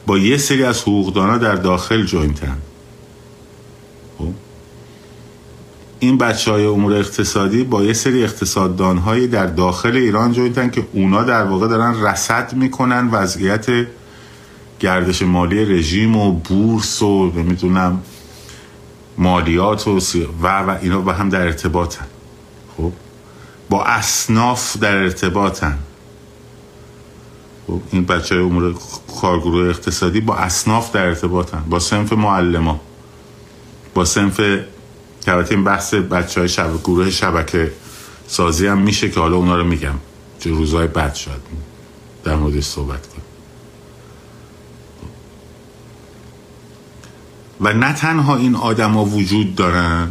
[0.07, 2.59] با یه سری از حقوقدانا در داخل جوینتن
[4.19, 4.29] خب؟
[5.99, 10.87] این بچه های امور اقتصادی با یه سری اقتصاددان های در داخل ایران جوینتن که
[10.93, 13.67] اونا در واقع دارن رصد می‌کنن وضعیت
[14.81, 18.01] گردش مالی رژیم و بورس و نمی‌دونم
[19.19, 20.01] مالیات و,
[20.43, 22.07] و و اینا با هم در ارتباطن.
[22.77, 22.93] خب؟
[23.71, 25.79] با اصناف در ارتباطن.
[27.67, 28.75] خب؟ این بچه های امور
[29.21, 31.65] کارگروه اقتصادی با اصناف در ارتباطن.
[31.69, 32.81] با سنف معلما.
[33.95, 34.41] با سنف
[35.25, 36.83] که این بحث بچه های شب...
[36.85, 37.73] گروه شبکه
[38.27, 39.95] سازی هم میشه که حالا اونا رو میگم.
[40.39, 41.41] چه روزهای بد شد
[42.25, 43.22] در موردش صحبت کنم
[47.63, 50.09] و نه تنها این آدما وجود دارن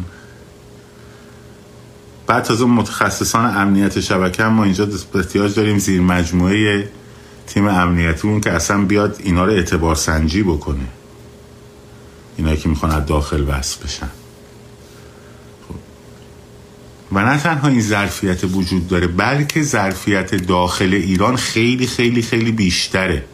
[2.27, 6.89] بعد تازه متخصصان امنیت شبکه هم ما اینجا احتیاج داریم زیر مجموعه
[7.47, 10.87] تیم امنیتی اون که اصلا بیاد اینا رو اعتبار سنجی بکنه.
[12.37, 14.09] اینا که می‌خوان داخل وصل بشن.
[15.67, 15.75] خب.
[17.11, 23.25] و نه تنها این ظرفیت وجود داره بلکه ظرفیت داخل ایران خیلی خیلی خیلی بیشتره.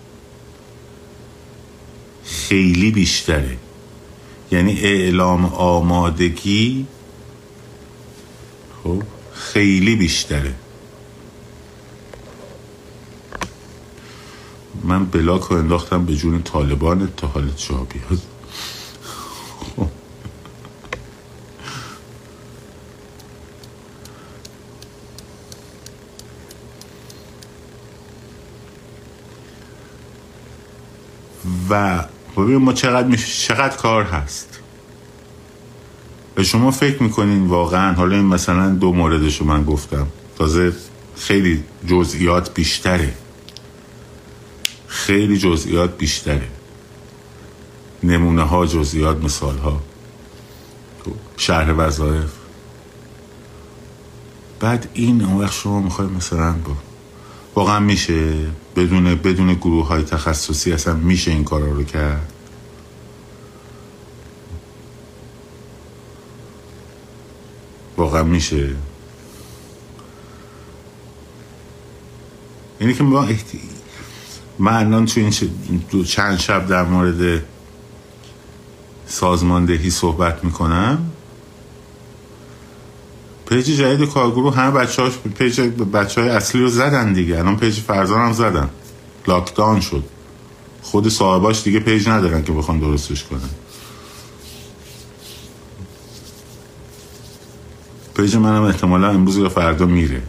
[2.25, 3.57] خیلی بیشتره.
[4.51, 6.85] یعنی اعلام آمادگی
[8.83, 10.55] خب خیلی بیشتره
[14.83, 18.21] من بلاک رو انداختم به جون طالبان تا حال جا بیاد.
[31.69, 32.03] و
[32.43, 34.59] ببین ما چقدر میشه چقدر کار هست.
[36.35, 40.07] به شما فکر می‌کنین واقعا حالا این مثلا دو موردشو من گفتم.
[40.37, 40.73] تازه
[41.15, 43.13] خیلی جزئیات بیشتره.
[44.87, 46.47] خیلی جزئیات بیشتره.
[48.03, 49.81] نمونه ها جزئیات مثال ها
[51.37, 52.31] شرح وظایف.
[54.59, 56.71] بعد این اون وقت شما می‌خوای مثلا با
[57.57, 58.33] واقعا میشه
[58.75, 62.33] بدون بدون گروه های تخصصی اصلا میشه این کارا رو کرد؟
[67.97, 68.69] واقعا میشه.
[72.79, 73.59] اینی که ما احتی...
[74.59, 77.43] من الان تو این دو چند شب در مورد
[79.07, 81.11] سازماندهی صحبت می‌کنم.
[83.49, 87.39] پیج جدید کارگروه همه بچه هاش پیج بچه های اصلی رو زدن دیگه.
[87.39, 88.69] الان پیج فرزان هم زدن.
[89.27, 90.03] lockdown شد.
[90.81, 93.49] خود صاحباش دیگه پیج ندارن که بخوان درستش کنن.
[98.15, 100.21] پیج منم احتمالا امروز یا فردا میره.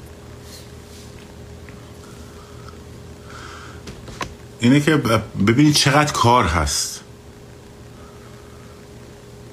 [4.60, 4.96] اینه که
[5.46, 7.00] ببینید چقدر کار هست.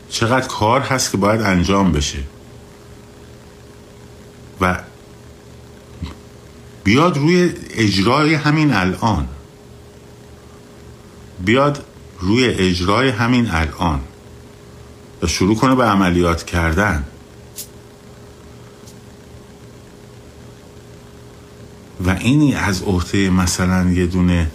[0.09, 2.34] چقدر کار هست که باید انجام بشه.
[4.61, 4.79] و
[6.83, 9.27] بیاد روی اجرای همین الان.
[11.45, 11.85] بیاد
[12.19, 14.01] روی اجرای همین الان
[15.21, 17.05] و شروع کنه به عملیات کردن.
[22.05, 24.51] و اینی از عهده مثلا یه دونه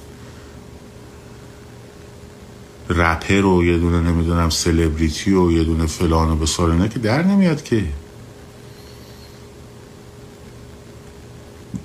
[2.88, 7.62] رپر و یه دونه نمی‌دونم سلبریتی و یه دونه فلان و بسار که در نمیاد
[7.62, 7.84] که.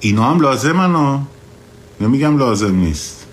[0.06, 1.22] اینا هم لازمن ها.
[2.02, 3.26] نمیگم لازم نیست.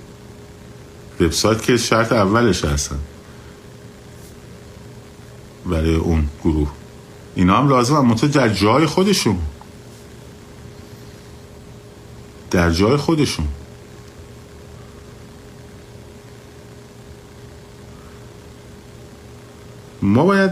[1.21, 2.99] وبسایت که شرط اولش هستن.
[5.67, 6.71] برای اون گروه.
[7.35, 9.39] اینا هم لازم هم در جای خودشون.
[12.51, 13.49] در جای خودشون.
[20.03, 20.51] ما باید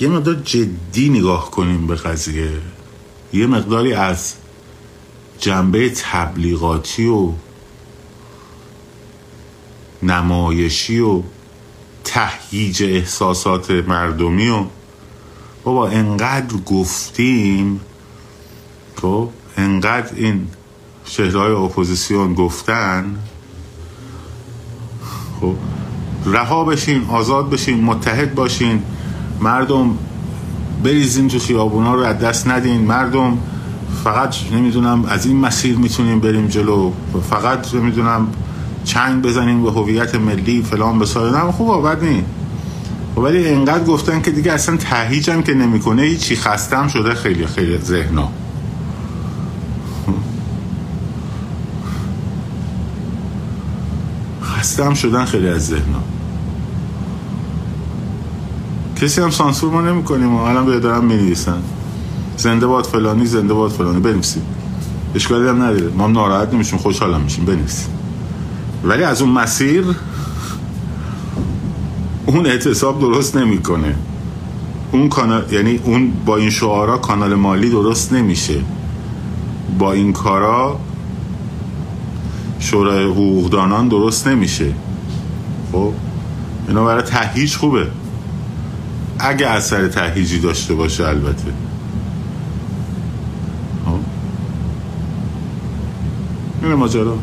[0.00, 2.50] یه مقدار جدی نگاه کنیم به قضیه.
[3.32, 4.34] یه مقداری از
[5.38, 7.32] جنبه تبلیغاتی و
[10.02, 11.22] نمایشی و
[12.04, 14.64] تهییج احساسات مردمی و
[15.64, 17.80] بابا انقدر گفتیم
[19.02, 20.46] خب انقدر این
[21.04, 23.18] شهرهای اپوزیسیون گفتن
[25.40, 25.54] خب
[26.26, 28.82] رها بشین آزاد بشین متحد باشین
[29.40, 29.98] مردم
[30.82, 33.38] بریزین تو خیابونا رو از دست ندین مردم
[34.06, 36.92] فقط نمی‌دونم از این مسیر می‌تونیم بریم جلو.
[37.30, 38.28] فقط نمی‌دونم
[38.84, 42.24] چنگ بزنیم به هویت ملی فلان بساره نه خوبه بد نی.
[43.16, 48.28] ولی انقدر گفتن که دیگه اصلا تهیجم که نمی‌کنه هیچی خستم شده خیلی خیلی ذهنا
[54.42, 56.02] خستم شدن خیلی از ذهنا
[58.96, 61.62] کسی هم سانسور ما نمی کنیم و الان به دارم می نویسن
[62.36, 64.00] زنده باد فلانی زنده باد فلانی.
[64.00, 64.42] بنویسیم
[65.14, 67.44] اشکالی هم نداره ما ناراحت نمیشیم خوشحال میشیم.
[67.44, 67.88] بنویسیم
[68.84, 69.84] ولی از اون مسیر
[72.26, 73.94] اون اعتصاب درست نمی‌کنه.
[74.92, 78.60] اون کانال یعنی اون با این شعارا کانال مالی درست نمیشه.
[79.78, 80.80] با این کارا
[82.58, 84.72] شورای حقوقدانان درست نمیشه.
[85.72, 85.92] خب؟
[86.68, 87.86] اینا برای تهیج خوبه.
[89.18, 91.65] اگه اثر تهیجی داشته باشه البته.
[96.66, 97.18] این ماجرا.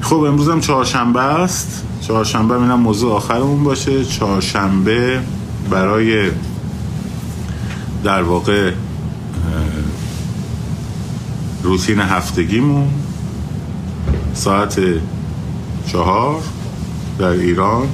[0.00, 1.84] خب امروز هم چهارشنبه است.
[2.00, 4.04] چهارشنبه اینم موضوع آخرمون باشه.
[4.04, 5.20] چهارشنبه
[5.70, 6.30] برای
[8.04, 8.72] در واقع
[11.62, 12.88] روتین هفتگیمون
[14.34, 14.80] ساعت
[15.86, 16.42] چهار
[17.18, 17.88] در ایران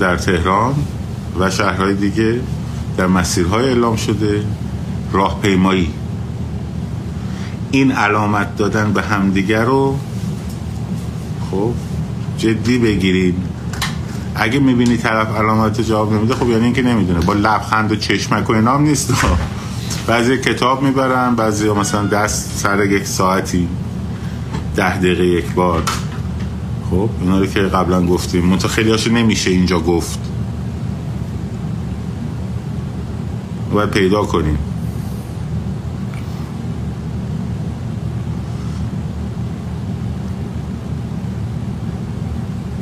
[0.00, 0.74] در تهران
[1.40, 2.40] و شهرهای دیگه
[2.96, 4.44] در مسیرهای اعلام شده.
[5.12, 5.90] راهپیمایی
[7.70, 9.98] این علامت دادن به همدیگر رو
[11.50, 11.72] خب
[12.38, 13.34] جدی بگیرید.
[14.34, 17.20] اگه می‌بینی طرف علامت جواب نمیده خب یعنی اینکه نمی‌دونه.
[17.20, 19.12] با لبخند و چشمک و اینام نیست.
[20.06, 23.68] بعضی کتاب می‌برن بعضی مثلا دست سر یک ساعتی
[24.76, 25.82] ده دقیقه یک بار.
[26.90, 28.46] خب اینا رو که قبلا گفتیم.
[28.46, 30.18] منتها خیلی هاشو نمیشه اینجا گفت.
[33.72, 34.58] باید پیدا کنیم.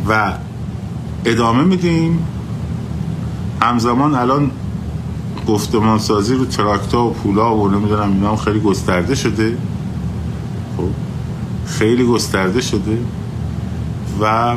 [0.08, 0.32] و
[1.24, 2.18] ادامه میدیم.
[3.62, 4.50] همزمان الان
[5.48, 9.56] گفتمان سازی رو تراکتا و پولا و نمی‌دونم اینا هم خیلی گسترده شده.
[10.76, 10.88] خب
[11.66, 12.98] خیلی گسترده شده
[14.20, 14.56] و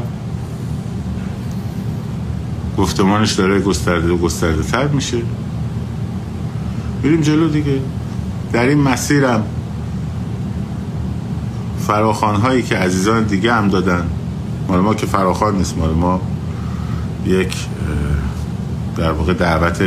[2.77, 5.17] گفتمانش داره گسترده و گسترده تر میشه.
[7.03, 7.79] بریم جلو دیگه.
[8.53, 9.43] در این مسیرم
[11.79, 14.05] فراخان هایی که عزیزان دیگه هم دادن.
[14.69, 16.21] مال ما که فراخان نیست مال ما
[17.25, 17.67] یک
[18.97, 19.83] در واقع دعوت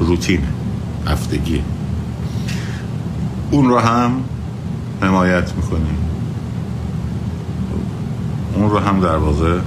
[0.00, 0.40] روتین
[1.06, 1.62] هفتگی.
[3.50, 4.24] اون رو هم
[5.00, 5.98] حمایت می‌کنیم.
[8.54, 9.58] اون رو هم در واقع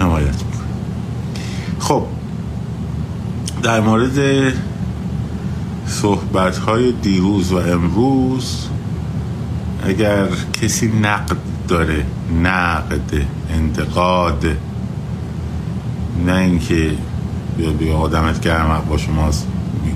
[0.00, 0.74] حمایت می‌کنیم.
[1.78, 2.04] خب
[3.62, 4.52] در مورد
[5.86, 8.66] صحبت های دیروز و امروز
[9.84, 12.04] اگر کسی نقد داره
[12.42, 14.44] نقد انتقاد.
[16.26, 16.90] نه اینکه
[17.56, 19.46] بیا بیا آدمت گرم با شماست.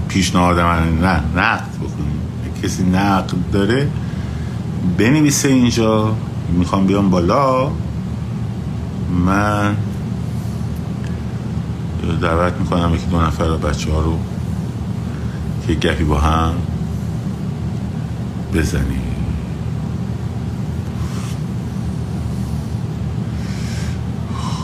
[0.09, 2.21] پیشنهاد من نه نقد بکنیم
[2.63, 3.89] کسی نقد داره
[4.99, 6.15] بنویسه اینجا.
[6.59, 7.71] می‌خوام بیام بالا.
[9.27, 9.77] من
[12.23, 14.19] دعوت می‌کنم یکی دو نفر بچه ها رو
[15.67, 16.55] که گپی با هم
[18.55, 19.03] بزنیم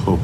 [0.06, 0.18] خب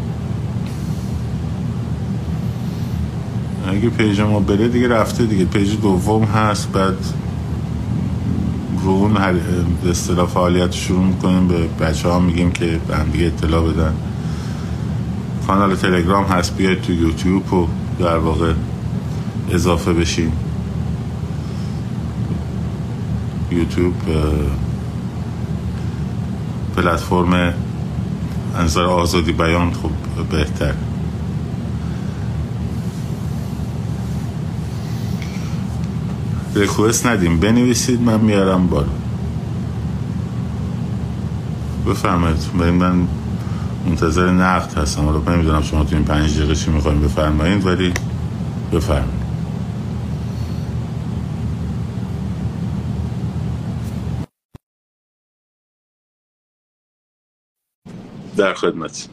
[3.79, 5.45] اگه پیج ما بره دیگه رفته دیگه.
[5.45, 6.97] پیج دوم هست بعد
[8.83, 9.17] رو اون
[9.91, 11.49] اصطلاح فعالیت شروع می‌کنیم.
[11.49, 13.95] به بچه ها میگیم که به هم دیگه اطلاع بدن.
[15.47, 17.67] کانال تلگرام هست بیاید تو یوتیوب و
[17.99, 18.53] در واقع
[19.51, 20.33] اضافه بشین.
[23.51, 23.95] یوتیوب
[26.77, 27.55] پلتفرم
[28.57, 29.91] انظر آزادی بیان خب
[30.31, 30.75] بهتر.
[36.59, 37.41] ریکوست ندیم.
[37.41, 38.89] بنویسید من میارم بالا.
[41.87, 42.39] بفرمایید.
[42.55, 43.09] من
[43.87, 45.05] منتظر نقد هستم.
[45.05, 47.93] حالا نمی‌دونم شما تو این پنج دقیقه چی می‌خوایم بفرمایید ولی
[48.73, 49.29] بفرمایید.
[58.37, 59.09] در خدمت.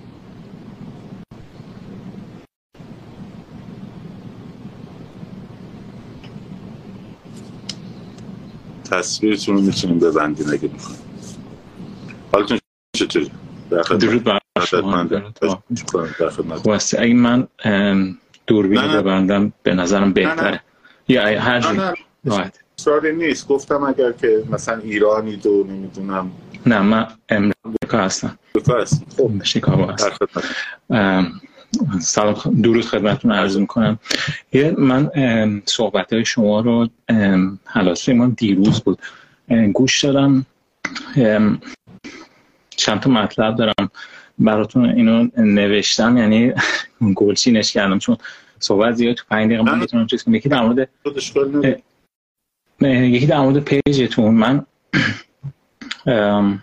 [8.91, 10.99] تصویرتون رو می‌تونیم ببندیم اگه می‌خوایم.
[12.31, 12.59] حالتون
[12.95, 13.31] چطوری؟
[13.99, 15.07] درود بر شما
[16.97, 17.47] اگه من
[18.47, 20.61] دوربین رو ببندم به نظرم بهتره.
[21.07, 23.11] یا هر جوری.
[23.11, 23.47] نیست.
[23.47, 26.31] گفتم اگر که مثلا ایرانی دو نمی‌دونم.
[26.65, 28.39] نه من امریکا هستم.
[29.17, 29.43] خب.
[29.43, 30.27] شیکاگو هستم.
[31.99, 33.99] سلام درود خدمتتون عرض می‌کنم.
[34.53, 35.11] یه من
[35.65, 36.89] صحبت های شما رو
[37.65, 38.99] حلاسی من دیروز بود.
[39.73, 40.45] گوش دادم.
[42.69, 43.91] چند تا مطلب دارم
[44.39, 46.17] براتون اینو نوشتم.
[46.17, 46.53] یعنی
[47.15, 48.17] گلچینش کردم چون
[48.59, 50.35] صحبت زیاد تو پنج دقیقه من بتونم چیز کنم.
[50.35, 50.89] یکی در مورد
[52.81, 54.33] یکی در مورد پیجتون.
[54.33, 54.65] من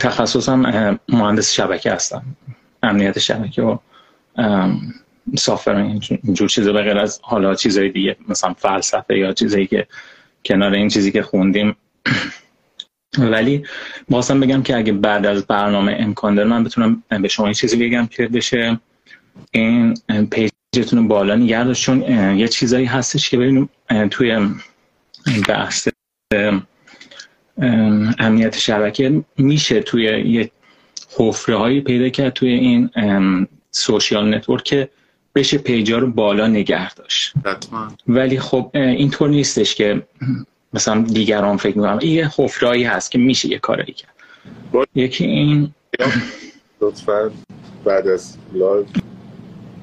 [0.00, 2.22] تخصصم مهندس شبکه هستم.
[2.82, 3.78] امنیت شبکه و
[5.36, 5.76] سافر
[6.22, 9.86] اینجور چیزا به غیر از حالا چیزهای دیگه مثلا فلسفه یا چیزایی که
[10.44, 11.76] کنار این چیزی که خوندیم.
[13.18, 13.62] ولی
[14.08, 18.06] بازم بگم که اگه بعد از برنامه امکان داره من بتونم به شما چیزی بگم
[18.06, 18.80] که بشه.
[19.50, 19.94] این
[20.30, 22.02] پیجتون بالا نگه چون
[22.36, 23.68] یه چیزایی هستش که ببینیم
[24.10, 24.48] توی
[25.48, 25.88] بحث
[28.18, 30.50] امنیت شبکه میشه توی یه
[31.16, 32.90] حفره هایی پیدا کرد توی این
[33.78, 34.88] social network که
[35.34, 37.32] بشه پیجا رو بالا نگه داشت.
[38.08, 40.02] ولی خب اینطور نیستش که
[40.72, 44.14] مثلا دیگران فکر می‌کنم یه حفرهایی هست که میشه یه کاری کرد.
[44.94, 45.74] یکی این
[46.80, 47.30] لطفا
[47.84, 48.84] بعد از لایو.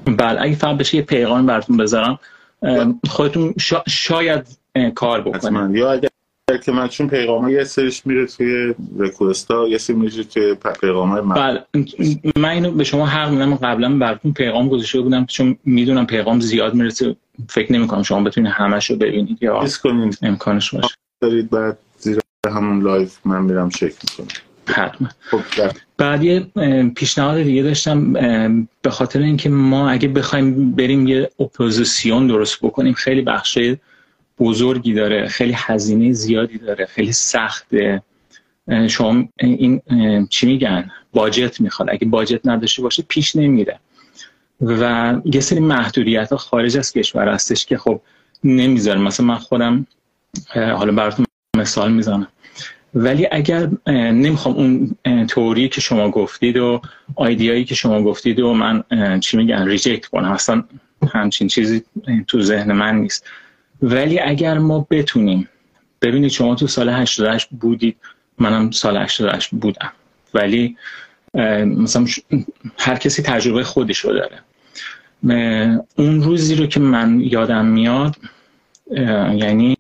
[0.06, 2.20] بله اگه فقط بشه یه پیغام براتون بذارم.
[3.10, 3.54] خودتون
[3.88, 4.48] شاید
[4.96, 6.10] کار بکنه یا اگر
[6.58, 8.74] که من چون پیغام یه سریش میره توی
[9.50, 11.36] ها یه سری میره توی پیغام های من.
[11.36, 11.64] بله
[12.36, 13.56] من اینو به شما حق میدم.
[13.56, 17.16] قبلا براتون پیغام گذاشته بودم چون می‌دونم پیغام زیاد می‌رسه.
[17.50, 19.66] فکر نمی کنم شما بتونید همش رو ببینید یا
[20.22, 20.96] امکانش باشه.
[21.22, 24.28] دارید بعد زیر همون لایو من میرم چک می‌کنم.
[24.68, 25.08] حتما.
[25.20, 25.40] خب
[25.98, 26.40] بعد یه
[26.96, 28.14] پیشنهاد دیگه داشتم
[28.82, 33.80] به خاطر اینکه ما اگه بخوایم بریم یه اپوزیسیون درست بکنیم خیلی بخشه
[34.40, 38.02] بزرگی داره خیلی هزینه زیادی داره خیلی سخته.
[38.90, 39.82] شما این
[40.30, 41.90] چی میگن؟ باجت می‌خواد.
[41.92, 43.80] اگه باجت نداشته باشه پیش نمیره.
[44.62, 48.02] و یه سری محدودیت ها خارج از کشور هستش که خب
[48.44, 49.88] نمی‌ذاره مثلا من خودم
[50.54, 51.26] حالا براتون
[51.58, 52.28] مثال می‌زنم.
[52.94, 54.96] ولی اگر نمی‌خوام اون
[55.28, 56.82] توری که شما گفتید و
[57.16, 58.84] آیدیایی که شما گفتید و من
[59.20, 60.32] چی میگن ریجکت کنم.
[60.32, 60.64] اصلا
[61.14, 61.84] همچین چیزی
[62.28, 63.26] تو ذهن من نیست.
[63.82, 65.50] ولی اگر ما بتونیم
[66.02, 67.98] ببینید شما تو سال 88 بودید
[68.38, 69.92] منم سال 88 بودم.
[70.34, 70.78] ولی
[71.66, 72.06] مثلا
[72.80, 74.40] هر کسی تجربه خودش رو داره.
[75.96, 78.16] اون روزی رو که من یادم میاد
[79.36, 79.78] یعنی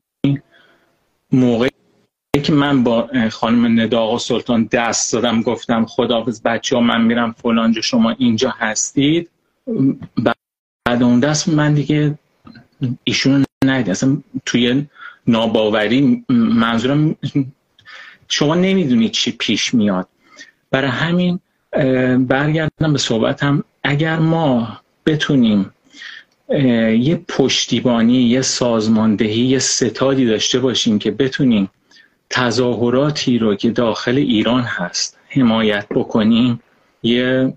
[1.31, 1.69] موقعی
[2.43, 7.31] که من با خانم نداغ و سلطان دست دادم گفتم خداحافظ بچه ها من میرم
[7.31, 9.29] فلانجا شما اینجا هستید.
[10.87, 12.19] بعد اون دست من دیگه
[13.03, 14.85] ایشون ندید اصلا توی
[15.27, 17.15] ناباوری منظورم
[18.27, 20.07] شما نمی‌دونید چی پیش میاد.
[20.71, 21.39] برای همین
[22.27, 23.63] برگردم به صحبتم.
[23.83, 25.71] اگر ما بتونیم
[26.99, 31.69] یه پشتیبانی یه سازماندهی یه ستادی داشته باشیم که بتونیم
[32.29, 36.59] تظاهراتی رو که داخل ایران هست حمایت بکنیم
[37.03, 37.53] یه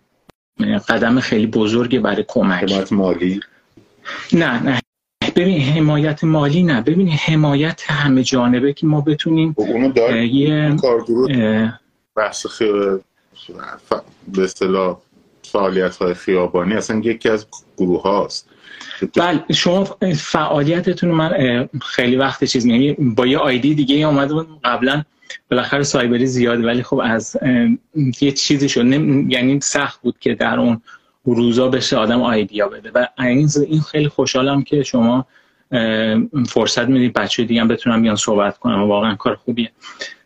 [0.88, 2.92] قدم خیلی بزرگی برای کمک.
[2.92, 3.40] مالی؟
[4.32, 4.80] نه نه.
[5.38, 6.80] ببین حمایت مالی نه.
[6.80, 10.76] ببین حمایت همه جانبه که ما بتونیم خب اونو یه
[12.16, 12.98] بحث خیلی
[14.28, 14.98] به اصطلاح
[15.42, 16.74] فعالیت های خیابانی.
[16.74, 18.48] اصلا یکی از گروه هاست.
[19.16, 19.84] بله شما
[20.16, 24.48] فعالیتتون من خیلی وقت چیز یعنی با یه آیدی دیگه اومده بود.
[24.64, 25.04] قبلا
[25.50, 27.36] بالاخره سایبری زیاده ولی خب از
[28.20, 28.84] یه چیزی شد.
[29.30, 30.80] یعنی سخت بود که در اون
[31.34, 32.90] روزا بشه آدم آیدیا بده.
[32.94, 35.26] و این خیلی خوشحالم که شما
[36.48, 39.70] فرصت می‌دید بچه دیگه هم بتونم بیان صحبت کنم واقعا کار خوبیه.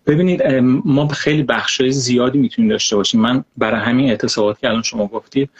[0.06, 0.42] ببینید
[0.84, 3.20] ما خیلی بخش زیادی می‌تونیم داشته باشیم.
[3.20, 5.50] من برای همین اعتصابات که الان شما گفتید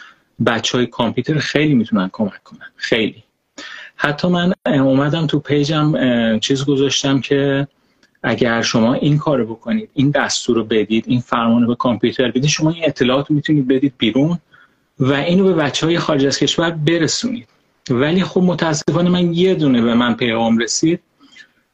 [0.46, 2.70] بچه های کامپیوتر خیلی می‌تونن کمک کنن.
[2.76, 3.22] خیلی.
[3.96, 5.92] حتی من اومدم تو پیجم
[6.38, 7.68] چیز گذاشتم که
[8.22, 12.46] اگر شما این کار بکنید این دستور رو بدید این فرمان رو به کامپیوتر بدید
[12.46, 14.38] شما این اطلاعات می‌تونید بدید بیرون.
[15.02, 17.48] و اینو به بچه های خارج از کشور برسونید.
[17.90, 21.00] ولی خب متاسفانه من یه دونه به من پیغام رسید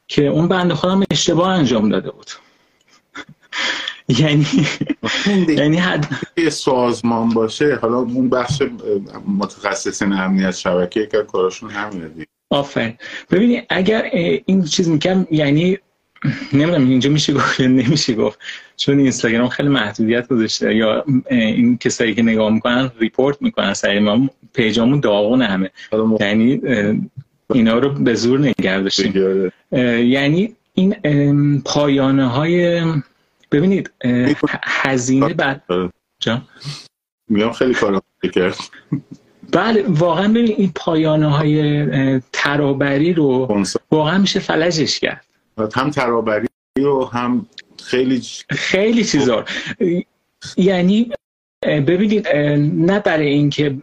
[0.07, 2.31] که اون بنده خودم اشتباه انجام داده بود.
[4.19, 4.45] یعنی
[5.47, 6.07] یعنی حد
[6.49, 7.75] سازمان باشه.
[7.81, 8.61] حالا اون بخش
[9.37, 12.27] متخصصین امنیت شبکه که کارشون همینه دیگه.
[12.49, 12.97] آفرین.
[13.31, 14.09] ببینید اگر
[14.45, 15.77] این چیز می‌کنم یعنی
[16.53, 18.39] نمی‌دونم اینجا میشه گفت یا نمیشه گفت.
[18.77, 20.75] چون اینستاگرام خیلی محدودیت گذاشته.
[20.75, 25.69] یا این کسایی که نگاه می‌کنن ریپورت می‌کنن سری ما پیجامون داغون همه.
[26.19, 26.61] یعنی
[27.53, 29.13] اینا رو به زور نگردشیم
[29.71, 32.81] یعنی این پایانه های
[33.51, 33.91] ببینید
[34.63, 35.63] هزینه بعد
[36.19, 36.41] جا
[37.27, 38.01] میگم خیلی کار
[38.33, 38.55] کرد.
[39.51, 45.25] بله واقعا ببین این پایانه های ترابری رو واقعا میشه فلجش کرد.
[45.75, 46.47] هم ترابری
[46.77, 47.45] و هم
[47.83, 49.45] خیلی خیلی چیزا.
[50.57, 51.11] یعنی
[51.63, 53.77] ببینید نه برای اینکه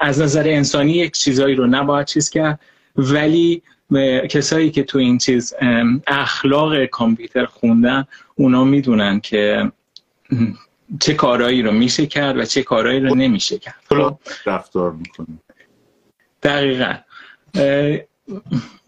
[0.00, 2.60] از نظر انسانی یک چیزایی رو نباید چیز کرد
[2.96, 3.62] ولی
[4.30, 5.54] کسایی که تو این چیز
[6.06, 9.72] اخلاق کامپیوتر خوندن اونا می‌دونن که
[11.00, 13.74] چه کارهایی رو میشه کرد و چه کارهایی رو نمیشه کرد.
[13.88, 15.26] خب رفتار می‌کنه.
[16.42, 16.94] دقیقا.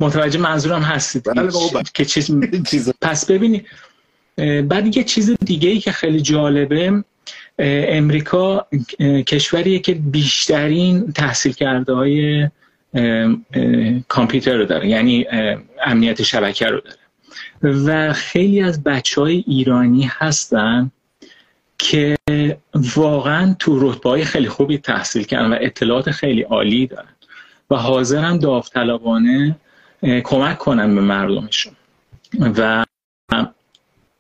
[0.00, 1.22] متوجه منظورم هستید.
[1.24, 1.50] بله
[1.94, 3.66] که چیز پس ببینید
[4.68, 7.04] بعد یه چیز دیگه ای که خیلی جالبه
[7.58, 8.66] امریکا
[9.26, 12.48] کشوریه که بیشترین تحصیل کرده های
[14.08, 15.26] کامپیوتر رو داره یعنی
[15.84, 16.98] امنیت شبکه رو داره.
[17.62, 20.90] و خیلی از بچه های ایرانی هستن
[21.78, 22.16] که
[22.74, 27.17] واقعا تو رتبه های خیلی خوبی تحصیل کردن و اطلاعات خیلی عالی دارن.
[27.70, 29.56] و حاضرن داوطلبانه
[30.24, 31.72] کمک کنن به مردمشون.
[32.40, 32.84] و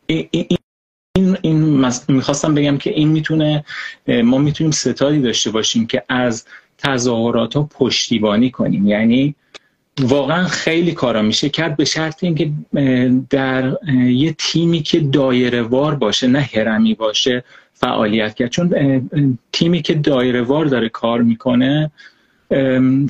[0.06, 3.64] این, این می‌خواستم بگم که این می‌تونه
[4.24, 6.46] ما می‌تونیم ستادی داشته باشیم که از
[6.78, 8.86] تظاهرات ها پشتیبانی کنیم.
[8.86, 9.34] یعنی
[10.00, 12.52] واقعا خیلی کارا میشه کرد به شرط اینکه
[13.30, 13.76] در
[14.08, 18.50] یه تیمی که دایره وار باشه نه هرمی باشه فعالیت کرد.
[18.50, 18.70] چون
[19.52, 21.90] تیمی که دایره وار داره کار می‌کنه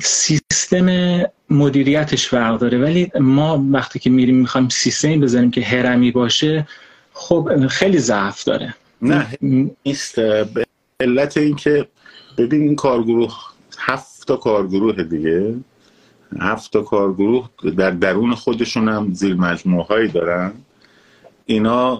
[0.01, 0.89] سیستم
[1.49, 2.77] مدیریتش فرق داره.
[2.77, 6.67] ولی ما وقتی که میریم می‌خوایم سیستمی بزنیم که هرمی باشه
[7.13, 8.75] خب خیلی ضعف داره.
[9.01, 10.15] نه نیست.
[10.19, 10.65] به
[10.99, 11.87] علت اینکه
[12.37, 13.33] ببین این کارگروه
[13.77, 15.55] هفت تا کارگروه دیگه.
[16.39, 20.53] هفت تا کارگروه در درون خودشون هم زیر مجموعه دارن.
[21.45, 21.95] اینا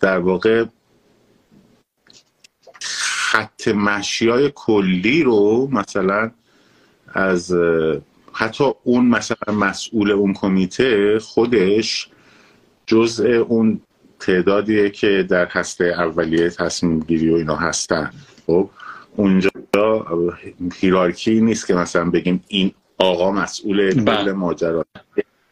[0.00, 0.64] در واقع
[3.30, 6.30] خط مشی های کلی رو مثلا
[7.08, 7.54] از
[8.32, 12.08] حتی اون مثلا مسئول اون کمیته خودش
[12.86, 13.80] جزء اون
[14.20, 18.10] تعدادیه که در هسته اولیه تصمیم گیری و اینا هستن.
[18.46, 18.70] خب
[19.16, 19.50] اونجا
[20.74, 24.32] هیرارکی نیست که مثلا بگیم این آقا مسئول کل بله.
[24.32, 24.84] ماجرا.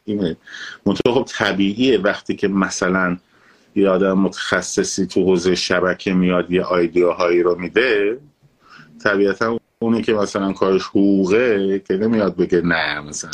[0.05, 0.37] اینه
[1.05, 3.17] خب طبیعیه وقتی که مثلا
[3.77, 8.19] یه آدم متخصصی تو حوزه شبکه میاد یه آیدیاهایی رو میده
[9.03, 13.31] طبیعتا اونی که مثلا کارش حقوقه که نمیاد بگه نه مثلا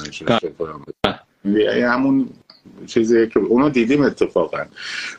[0.57, 0.85] فلان.
[1.45, 2.29] یعنی همون
[2.87, 4.65] چیزی که اونو دیدیم اتفاقا.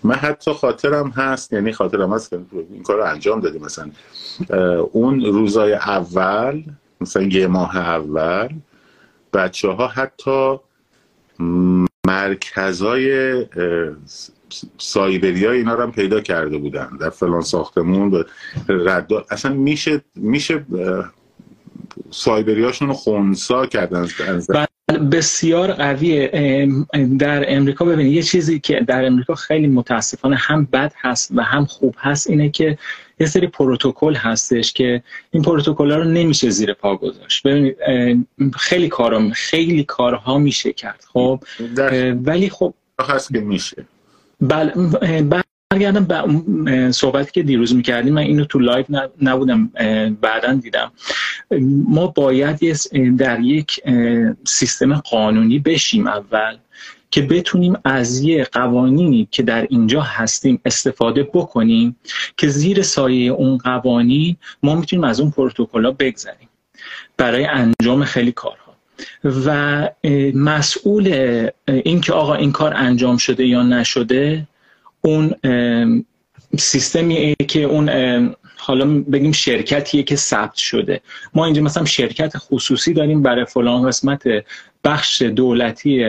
[0.02, 3.62] من حتی خاطرم هست یعنی خاطرم هست که این کار رو انجام دادیم.
[3.62, 3.90] مثلا
[4.92, 6.62] اون روزای اول
[7.00, 8.48] مثلا یه ماه اول
[9.32, 10.56] بچه ها حتی
[12.06, 13.46] مرکزای
[14.78, 16.88] سایبری های اینا رو هم پیدا کرده بودن.
[17.00, 18.24] در فلان ساختمون
[18.68, 20.66] رد اصلا میشه میشه
[22.10, 24.08] سایبری هاشون رو خونسا کردن
[25.12, 26.30] بسیار قویه.
[27.18, 31.64] در امریکا ببینید یه چیزی که در امریکا خیلی متاسفانه هم بد هست و هم
[31.64, 32.78] خوب هست اینه که
[33.20, 37.46] یه سری پروتکل هستش که این پروتکل ها رو نمیشه زیر پا گذاشت.
[37.46, 37.76] ببینید
[38.56, 41.40] خیلی کارا خیلی کارها میشه کرد خب؟
[42.24, 43.86] ولی خب هست که میشه.
[44.48, 44.72] بله
[45.70, 48.14] برگردم به صحبتی که دیروز می‌کردیم.
[48.14, 48.84] من اینو تو لایو
[49.22, 49.70] نبودم
[50.20, 50.92] بعدا دیدم.
[51.88, 52.58] ما باید
[53.18, 53.80] در یک
[54.46, 56.56] سیستم قانونی بشیم اول
[57.10, 61.96] که بتونیم از یه قوانینی که در اینجا هستیم استفاده بکنیم
[62.36, 66.48] که زیر سایه اون قوانین ما می‌تونیم از اون پروتکل ها بگذریم.
[67.16, 68.63] برای انجام خیلی کارها
[69.24, 69.88] و
[70.34, 71.08] مسئول
[71.68, 74.46] این که آقا این کار انجام شده یا نشده
[75.00, 75.34] اون
[76.58, 77.88] سیستمیه که اون
[78.56, 81.00] حالا بگیم شرکتیه که ثبت شده.
[81.34, 84.22] ما اینجا مثلا شرکت خصوصی داریم برای فلان قسمت
[84.84, 86.06] بخش دولتی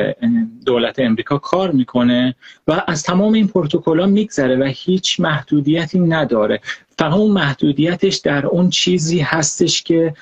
[0.66, 2.36] دولت امریکا کار می‌کنه
[2.68, 6.60] و از تمام این پروتکل میگذره و هیچ محدودیتی نداره.
[7.00, 10.14] فقط اون محدودیتش در اون چیزی هستش که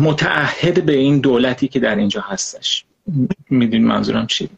[0.00, 2.84] متعهد به این دولتی که در اینجا هستش.
[3.50, 4.48] میدین منظورم چی؟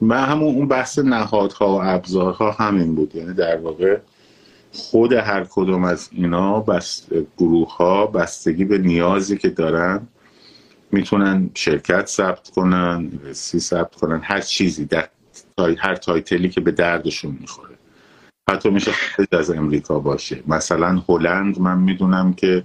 [0.00, 3.14] من همون اون بحث نهادها و ابزارها همین بود.
[3.14, 3.98] یعنی در واقع
[4.72, 7.08] خود هر کدوم از اینا بست
[7.38, 10.06] گروه ها بستگی به نیازی که دارن
[10.92, 15.08] می‌تونن شرکت ثبت کنن سی ثبت کنن هر چیزی در
[15.78, 17.74] هر تایتلی که به دردشون می‌خوره.
[18.50, 20.42] حتی میشه خارج از امریکا باشه.
[20.46, 22.64] مثلا هلند من می‌دونم که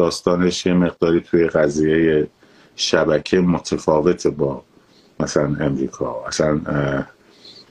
[0.00, 2.28] داستانش یه مقداری توی قضیه
[2.76, 4.62] شبکه متفاوت با
[5.20, 6.24] مثلا امریکا.
[6.26, 6.60] اصلا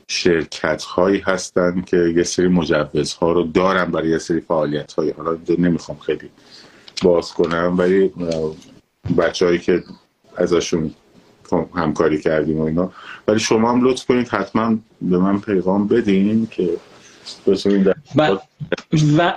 [0.08, 5.12] شرکت هایی هستن که یه سری مجوز ها رو دارن برای یه سری فعالیت هایی
[5.12, 6.30] حالا نمی‌خوام خیلی
[7.04, 8.14] باز کنم ولی
[9.18, 9.84] بچه هایی که
[10.38, 10.94] ازشون
[11.76, 12.92] همکاری کردیم و اینا.
[13.28, 16.70] ولی شما هم لطف کنید حتما به من پیغام بدین که
[18.16, 18.38] و,
[19.18, 19.34] و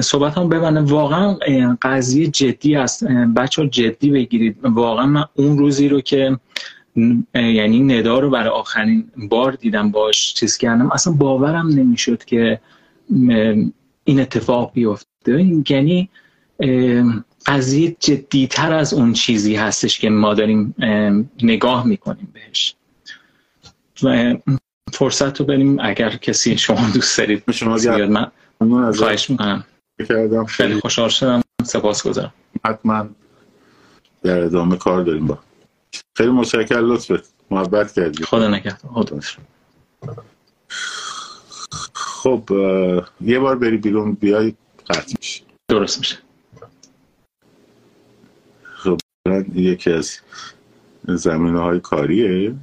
[0.00, 1.38] صحبت هم ببنه واقعا
[1.82, 3.04] قضیه جدی است.
[3.36, 4.56] بچه ها جدی بگیرید.
[4.62, 6.38] واقعا من اون روزی رو که
[7.34, 10.90] یعنی ندا رو برای آخرین بار دیدم باش چیز کردم.
[10.92, 12.60] اصلا باورم نمی‌شد که
[14.04, 15.62] این اتفاق بیفته.
[15.70, 16.08] یعنی
[17.46, 20.74] قضیه جدیتر از اون چیزی هستش که ما داریم
[21.42, 22.74] نگاه می‌کنیم بهش.
[24.02, 24.34] و
[24.92, 27.78] فرصت رو بریم اگر کسی شما دوست دارید شما
[28.60, 29.64] من خواهش می‌کنم.
[30.48, 32.32] خیلی خوشحال شدم سپاس گذارم.
[32.64, 33.08] حتما
[34.22, 35.38] در ادامه کار داریم با.
[36.16, 38.24] خیلی متشکر لطفت محبت کردی.
[38.24, 38.80] خدا نکرد
[41.92, 42.50] خب
[43.20, 44.54] یه بار بری بیرون بیای
[44.90, 46.16] قطع میشه درست میشه.
[48.74, 48.98] خب
[49.54, 50.20] یکی از
[51.04, 52.54] زمینه های کاریه.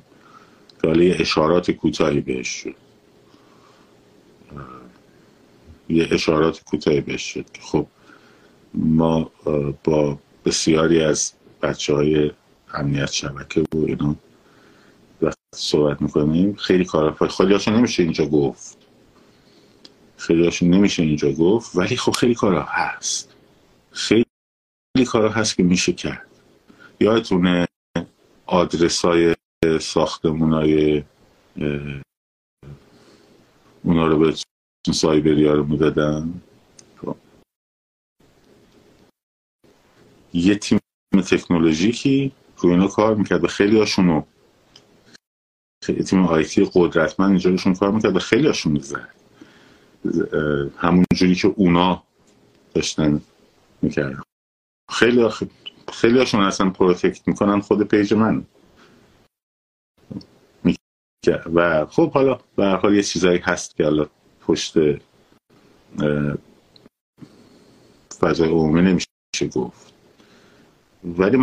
[0.84, 2.76] که حالا یه اشارات کوتاهی بهش شد.
[5.90, 7.88] یه اشارات کوتاهی بهش شد خب
[8.74, 9.32] ما
[9.84, 12.32] با بسیاری از بچه های
[12.74, 14.16] امنیت شبکه و اینا
[15.56, 18.78] صحبت می‌کنیم خیلی کار خیلی هاشون نمیشه اینجا گفت.
[20.18, 23.34] خیلی هاشون نمیشه اینجا گفت ولی خب خیلی کارا هست.
[23.92, 24.26] خیلی
[25.08, 26.28] کارا هست که میشه کرد.
[27.00, 27.68] یادتونه
[28.46, 29.36] آدرس های
[29.82, 31.03] ساختمون های
[33.84, 34.36] اونا رو به
[34.93, 36.41] سایبری ها رو می‌دادن.
[37.01, 37.16] خب.
[40.34, 40.80] یه تیم
[41.30, 44.24] تکنولوژیکی روی اینا کار می‌کرد به خیلی هاشونو
[46.07, 49.09] تیم آیتی قدرتمند اینجا روشون کار می‌کرد به خیلی هاشون می‌زد
[50.78, 52.03] همون جوری که اونا
[52.74, 53.22] داشتن
[53.82, 54.22] می‌کردن.
[54.91, 55.30] خیلی
[55.93, 58.45] خیلی هاشون اصلا protect می‌کنن خود پیج من.
[61.28, 64.08] و خب حالا به حال یه چیزایی هست که حالا
[64.42, 64.74] پشت
[68.20, 69.08] فضای عمومی نمیشه
[69.56, 69.94] گفت.
[71.04, 71.38] ولی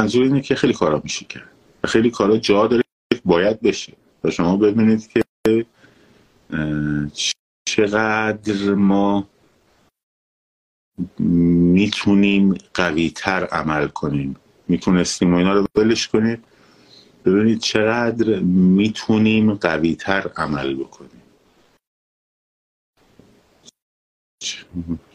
[0.00, 1.48] منظور اینه که خیلی کارا میشه کرد.
[1.84, 2.82] خیلی کارا جا داره
[3.24, 3.92] باید بشه.
[4.24, 5.22] و شما ببینید که
[7.64, 9.28] چقدر ما
[11.18, 14.36] می‌تونیم قویتر عمل کنیم.
[14.68, 16.42] می‌تونستیم و اینا رو بلش کنیم.
[17.24, 18.40] ببینید چقدر
[18.76, 21.22] می‌تونیم قویتر عمل بکنیم.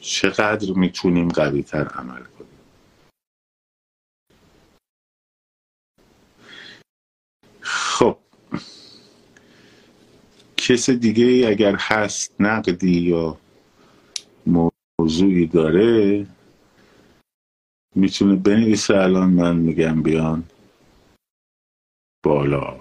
[0.01, 2.59] چقدر می‌تونیم قویتر عمل کنیم.
[7.61, 8.17] خب
[10.57, 13.37] کس دیگه اگر هست نقدی یا
[14.45, 16.27] موضوعی داره
[17.95, 18.97] می‌تونه بنویسه.
[18.97, 20.43] الان من میگم بیان.
[22.25, 22.79] بالا.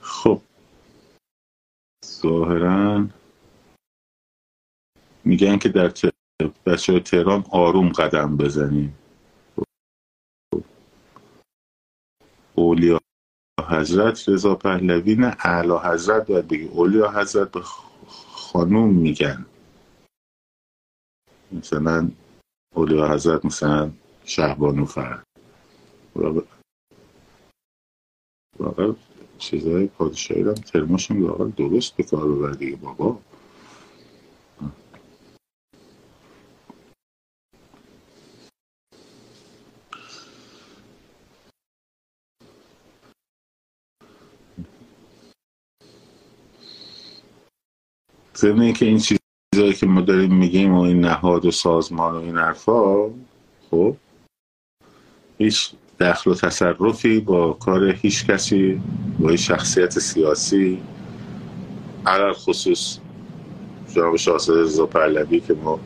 [0.00, 0.42] خب.
[2.04, 3.08] ظاهرا
[5.24, 5.92] میگن که در
[6.66, 8.98] بچه تهران آروم قدم بزنیم.
[12.54, 13.00] اولیا
[13.70, 17.60] حضرت رضا پهلوی نه اعلی حضرت باید بگی اولیا حضرت به
[18.30, 19.46] خانوم میگن.
[21.52, 22.10] مثلا
[22.74, 23.90] اولیا حضرت مثلا
[24.24, 25.26] شهبانو فرد
[28.58, 28.94] واقعا
[29.38, 33.20] چیزای پادشاهی هم ترماشون واقعا درست به کار ببر دیگه بابا.
[48.40, 52.36] ضمن که این چیزهایی که ما داریم میگیم و این نهاد و سازمان و این
[52.36, 53.06] حرفا
[53.70, 53.96] خب
[55.38, 58.80] هیچ دخل و تصرفی با کار هیچ کسی
[59.18, 60.82] با شخصیت سیاسی
[62.06, 62.98] علال خصوص
[63.94, 65.80] جناب شاهزاده رضا پهلوی که ما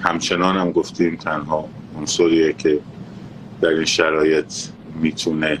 [0.00, 1.68] همچنان هم گفتیم تنها
[1.98, 2.80] عنصریه که
[3.60, 4.54] در این شرایط
[5.00, 5.58] می‌تونه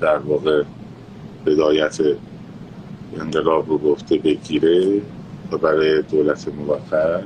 [0.00, 0.62] در واقع
[1.46, 1.98] بدایت
[3.16, 5.02] انقلاب رو گفته بگیره
[5.52, 7.24] و برای دولت موقت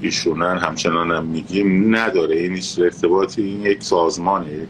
[0.00, 2.36] ایشونن همچنان هم میگیم نداره.
[2.36, 3.42] این هیچ ارتباطی.
[3.42, 4.68] این یک سازمانه یک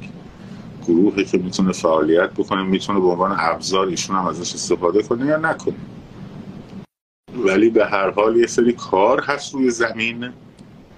[0.87, 5.37] گروهی که می‌تونه فعالیت بکنه می‌تونه به عنوان ابزار ایشون هم ازش استفاده کنه یا
[5.37, 5.75] نکنه.
[7.45, 10.33] ولی به هر حال یه سری کار هست روی زمین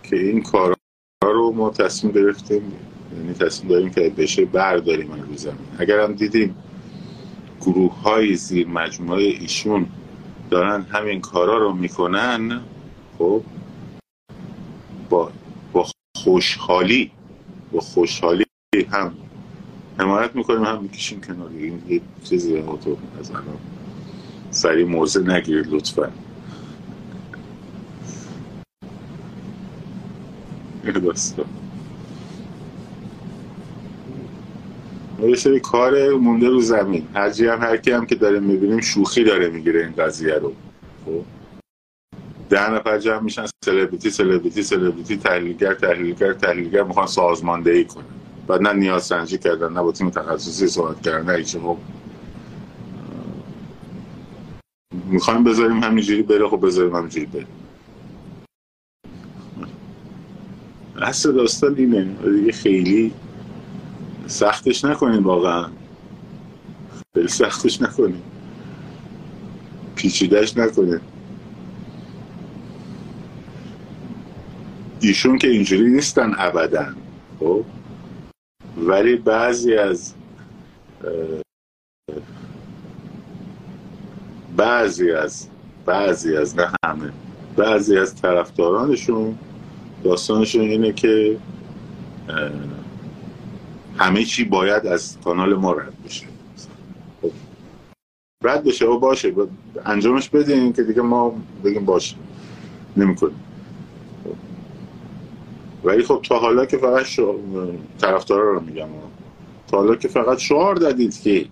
[0.03, 0.75] که این کارها
[1.23, 2.63] رو ما تصمیم گرفتیم.
[3.17, 5.67] یعنی تصمیم داریم که بشه برداریم روی زمین.
[5.79, 6.55] اگر هم دیدیم
[7.61, 9.87] گروه های زیر مجموعه ایشون
[10.51, 12.61] دارن همین کارا رو می‌کنن
[13.19, 13.43] خب؟
[15.11, 15.33] با,
[15.73, 15.87] با
[16.17, 17.11] خوشحالی
[17.73, 18.45] با خوشحالی
[18.91, 19.13] هم
[19.99, 23.59] حمایت می‌کنیم هم می‌کشیم کنار این یه چیزی تو از الان
[24.51, 26.13] سریع موضع نگیرید لطفا.
[31.05, 31.60] داستان
[35.29, 37.07] یه سری کار مونده رو زمین.
[37.15, 40.53] هرچی هم هر هم که داره می‌بینیم شوخی داره می‌گیره این قضیه رو.
[41.05, 41.25] خب؟
[42.51, 48.05] ده نفر جمع میشن سلبریتی سلبریتی سلبریتی تحلیلگر تحلیلگر تحلیلگر می‌خوان سازماندهی کنن.
[48.47, 51.77] بعد نه نیاز سنجی کردن نه با تیم تخصصی صحبت کردن نه خب؟
[55.07, 57.47] می‌خوایم بذاریم همینجوری بره خب بذاریم همینجوری بره.
[61.03, 62.09] اصل داستان اینه.
[62.39, 63.13] دیگه خیلی
[64.31, 65.67] سختش نکنین واقعا.
[67.15, 68.23] خیلی سختش نکنین
[69.95, 71.01] پیچیدهش نکنین
[75.01, 76.87] ایشون که اینجوری نیستن ابدا
[77.41, 77.65] خب؟
[78.77, 80.15] ولی بعضی از
[84.57, 85.49] بعضی از
[85.87, 87.13] بعضی از نه همه
[87.57, 89.39] بعضی از طرفدارانشون
[90.05, 91.39] داستانشون اینه که
[94.01, 96.27] همه چی باید از کانال ما رد بشه.
[97.23, 97.31] خب،
[98.45, 99.35] رد بشه و باشه.
[99.85, 101.35] انجامش بدین که دیگه ما
[101.65, 102.17] بگیم باشه
[102.97, 103.45] نمی‌کنیم.
[105.85, 107.41] ولی خب تا حالا که فقط شو...
[107.99, 108.89] طرفدارا رو میگم.
[109.69, 111.47] تا حالا که فقط شعار دادید که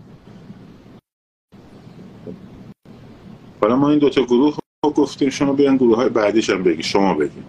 [3.60, 5.30] حالا ما این دوتا گروه رو گفتیم.
[5.30, 6.82] شما بیان گروه های بعدیش هم بگی.
[6.82, 7.44] شما بگید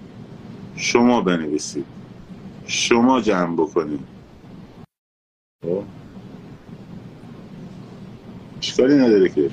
[0.75, 1.85] شما بنویسید.
[2.67, 4.18] شما جمع بکنید.
[5.63, 5.83] خب؟
[8.57, 9.51] اشکالی نداره که.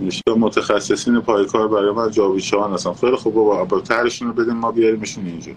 [0.00, 2.92] نشته متخصصین پایکار برای من جاویشان هستن.
[2.92, 3.80] خیلی خوب بابا.
[3.80, 5.52] ترشون رو بدیم ما بیاریمشون اینجا.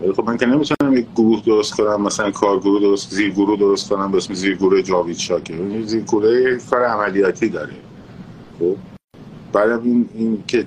[0.00, 3.90] ولی خب من که نمی‌تونم یک گروه درست کنم مثلا کارگروه درست زیر گروه درست
[3.90, 7.74] کنم به اسم زیر گروه جاوید شاکر زیر گروه کار عملیاتی داره.
[8.58, 8.95] خب؟
[9.56, 10.66] بعدم این این که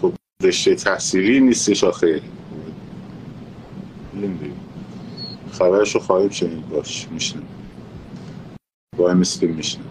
[0.00, 0.12] خب
[0.42, 2.22] رشته تحصیلی نیستش آخه.
[5.52, 7.42] خبرش رو خواهیم شنید باش میشنم.
[8.98, 9.84] وای مثل میشنم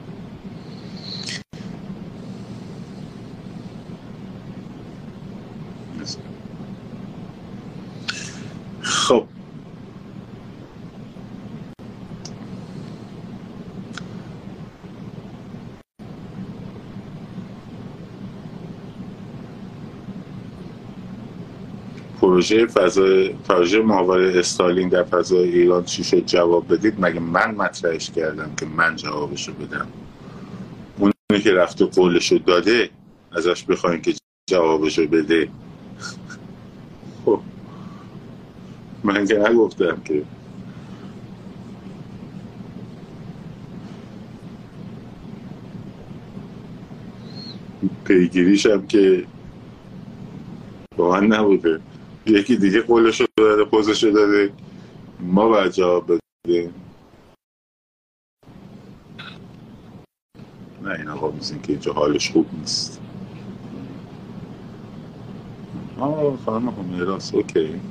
[8.82, 9.28] خب
[22.38, 26.94] پروژه فضای پروژه محور استالین در فضای ایران چی شد؟ جواب بدید.
[27.00, 29.88] مگه من مطرحش کردم که من جوابشو بدم؟
[31.00, 32.90] اونی که رفت و قولشو داده
[33.32, 34.14] ازش بخواین که
[34.50, 35.50] جوابشو بده.
[37.26, 37.40] خب.
[39.04, 40.24] من که نگفتم که
[48.06, 49.26] پیگیریشم که
[50.98, 51.80] با من نبوده.
[52.28, 54.54] یکی دیگه قولشو داده پوزشو داده.
[55.20, 56.74] ما باید جواب بدیم.
[60.84, 63.02] نه این آقا میزین که اینجا حالش خوب نیست.
[66.00, 67.82] آه خانم همیراس اوکی.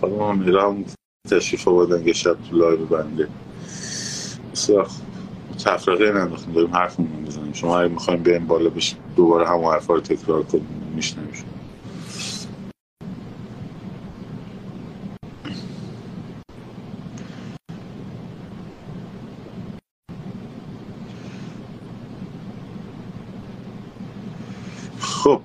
[0.00, 0.84] خانم همیرا هم
[1.30, 3.28] تشریف آوردن یه شب تو لایو بنده.
[4.52, 4.90] بسیار
[5.64, 10.00] تفرقه ننداختیم داریم حرفمون می‌زنیم شما اگه می‌خوایم بریم بالا بش دوباره همون حرفا رو
[10.00, 10.92] تکرار کنیم.
[10.94, 11.50] میشنیم شما.
[25.00, 25.40] خب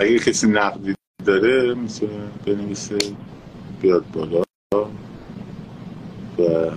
[0.00, 2.98] اگه کسی نقدی داره می‌تونه بنویسه
[3.82, 4.42] بیاد بالا
[6.38, 6.70] و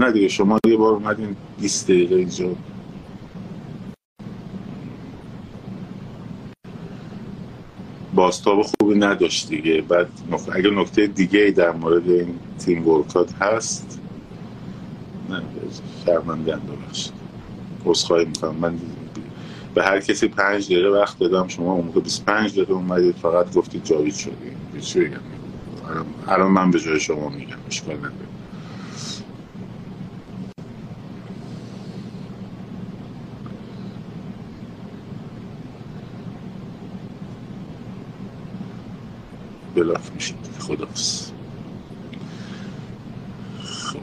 [0.00, 2.56] نه دیگه شما یه بار اومدین 20 دقیقه اینجا.
[8.14, 9.82] باستاب خوبی نداشت دیگه.
[9.82, 10.08] بعد
[10.52, 14.00] اگه نکته دیگه ای در مورد این تیم ورکات هست
[15.30, 15.42] نه
[16.06, 17.12] شرمندن ببخشید.
[17.86, 18.56] عذرخواهی می‌کنم.
[18.56, 18.78] من
[19.74, 23.84] به هر کسی پنج دقیقه وقت دادم شما اون موقع 25 دقیقه اومدید فقط گفتید
[23.84, 25.20] جاوید شدید چی بگم.
[26.28, 27.56] الان من به جای شما میگم.
[27.68, 28.29] اشکال نداره.
[39.74, 41.32] بلاک میشید خدافز
[43.62, 44.00] خب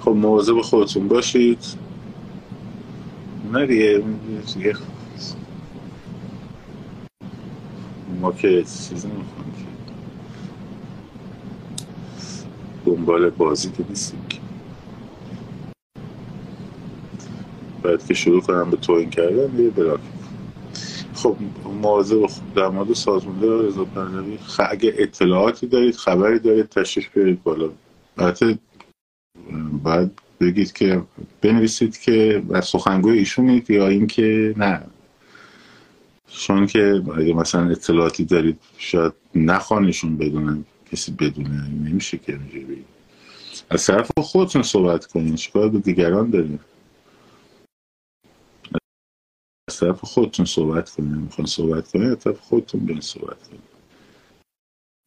[0.00, 1.64] خب مواظب خودتون باشید.
[3.52, 4.04] نه دیگه
[8.20, 9.66] ما که چیزی نمی‌خوام که.
[12.86, 14.41] دنبال بازی که نیستیم
[17.92, 20.00] باید که شروع کنم به توین کردن یه بلاک.
[21.14, 21.36] خب
[21.82, 22.26] مواظب
[22.56, 24.38] در مورد سازمانده رضا پهلوی
[24.70, 27.70] اگه اطلاعاتی دارید خبری دارید تشریف بیارید بالا.
[28.18, 28.58] البته
[29.82, 31.02] باید بگید که
[31.40, 34.80] بنویسید که سخنگوی ایشونید یا اینکه نه.
[36.30, 42.84] چون که اگه مثلا اطلاعاتی دارید شاید نخوانشون بدونن کسی بدونه نمیشه که اینجوری.
[43.70, 46.60] از طرف خودتون صحبت کنین چیکار به دیگران داریم
[49.72, 53.62] از طرف خودتون صحبت کنین می‌خوان صحبت کنین از طرف خودتون بیان صحبت کنین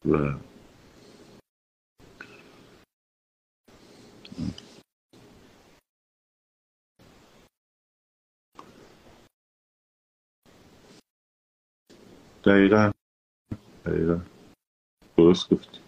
[0.04, 0.38] و
[12.44, 12.92] دقیقا.
[13.86, 14.20] دقیقا.
[15.16, 15.80] درست گفتی.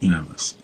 [0.00, 0.63] این هم هست.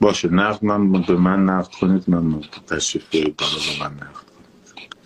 [0.00, 4.96] باشه نقد من به من نقد کنید من تشریف بیارید بالا به من نقد کنید.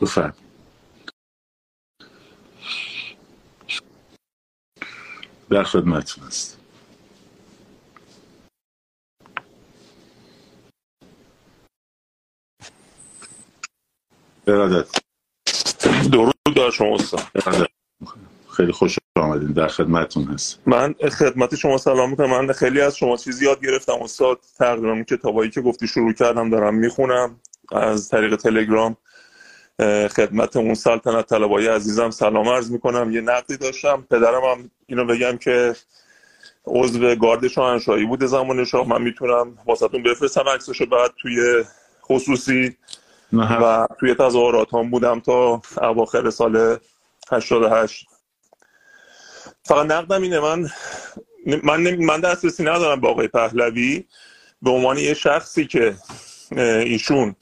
[0.00, 0.34] بفرم
[5.50, 6.58] در خدمتتون هست
[14.46, 14.88] ارادت.
[16.12, 17.20] درود در شما استاد.
[17.34, 17.70] ارادت.
[18.56, 22.30] خیلی خوش آمدین در خدمتتون هست من خدمت شما سلام می‌کنم.
[22.30, 23.92] من خیلی از شما چیزی یاد گرفتم.
[23.92, 27.40] استاد تقریبا کتابایی که گفتی شروع کردم دارم می‌خونم.
[27.72, 28.96] از طریق تلگرام
[30.16, 33.10] خدمت اون سلطنت طلبای عزیزم سلام عرض می‌کنم.
[33.10, 34.06] یه نقدی داشتم.
[34.10, 35.74] پدرم هم اینو بگم که
[36.64, 38.88] عضو گارد شاهنشاهی بوده زمان شاه.
[38.88, 40.86] من می‌تونم واسهتون بفرستم عکسشو.
[40.86, 41.64] بعد توی
[42.04, 42.76] خصوصی
[43.32, 46.78] و توی تظاهرات هم بودم تا اواخر سال
[47.32, 48.08] 88
[49.64, 50.68] فقط نقدم اینه من
[51.62, 54.04] من من دسترسی ندارم به آقای پهلوی.
[54.62, 55.94] به عنوان یه شخصی که
[56.56, 57.36] ایشون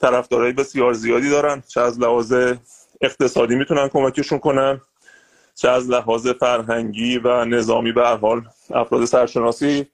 [0.00, 2.34] طرفدارای بسیار زیادی دارن چه از لحاظ
[3.00, 4.80] اقتصادی می‌تونن کمکشون کنن
[5.54, 9.86] چه از لحاظ فرهنگی و نظامی به حال افراد سرشناسی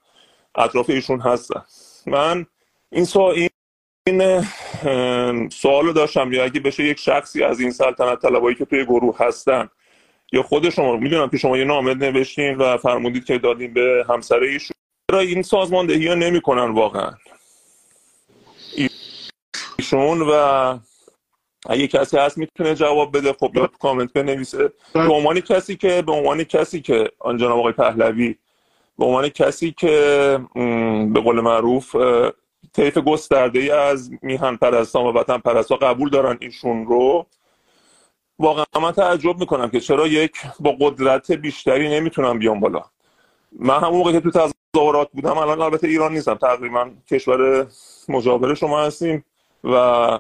[0.55, 1.63] اطراف ایشون هستن.
[2.07, 2.47] من
[2.93, 3.49] این سوال
[4.07, 4.45] این
[5.49, 9.69] سوال داشتم یا اگه بشه یک شخصی از این سلطنت طلبایی که توی گروه هستن
[10.33, 14.41] یا خود شما می‌دونم که شما یه نامه نوشتین و فرمودید که دادیم به همسر
[14.41, 14.75] ایشون.
[15.11, 17.13] چرا این سازماندهی ها نمی کنن واقعا؟
[19.79, 20.33] ایشون و
[21.69, 23.33] اگه کسی هست می‌تونه جواب بده.
[23.33, 24.73] خب یا کامنت بنویسه.
[24.93, 28.35] به عنوان کسی که به عنوان کسی که آن جناب آقای پهلوی
[28.99, 29.91] به عنوان کسی که
[31.15, 31.97] به قول معروف
[32.73, 37.27] طیف گسترده ای از میهن پرستان و وطن پرستا قبول دارن ایشون رو.
[38.39, 42.83] واقعا من تعجب می‌کنم که چرا یک با قدرت بیشتری نمی‌تونم بیام بالا.
[43.53, 46.35] من همون موقع که تو تظاهرات بودم الان البته ایران نیستم.
[46.35, 47.67] تقریبا کشور
[48.09, 49.25] مجاور شما هستیم
[49.65, 50.19] و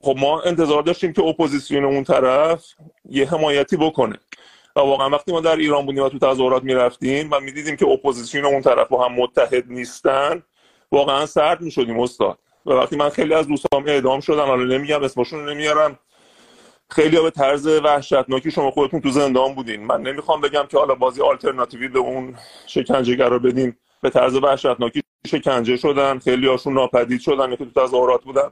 [0.00, 2.64] خب ما انتظار داشتیم که اپوزیسیون اون طرف
[3.10, 4.18] یه حمایتی بکنه.
[4.76, 8.44] و واقعا وقتی ما در ایران بودیم و تو تظاهرات می‌رفتیم و می‌دیدیم که اپوزیسیون
[8.44, 10.42] اون طرف با هم متحد نیستن
[10.92, 12.38] واقعا سرد می‌شدیم استاد.
[12.66, 15.98] و وقتی من خیلی از دوستام اعدام شدن حالا نمیگم اسمشون نمیارم.
[16.90, 19.86] خیلی به طرز وحشتناکی شما خودتون تو زندان بودین.
[19.86, 22.34] من نمی‌خوام بگم که حالا بازی آلترناتیوی به اون
[22.66, 28.24] شکنجه رو بدیم به طرز وحشتناکی شکنجه شدن خیلی هاشون ناپدید شدن که تو تظاهرات
[28.24, 28.50] بودن.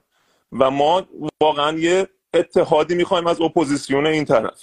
[0.53, 1.03] و ما
[1.41, 4.61] واقعا یه اتحادی می‌خوایم از اپوزیسیون این طرف.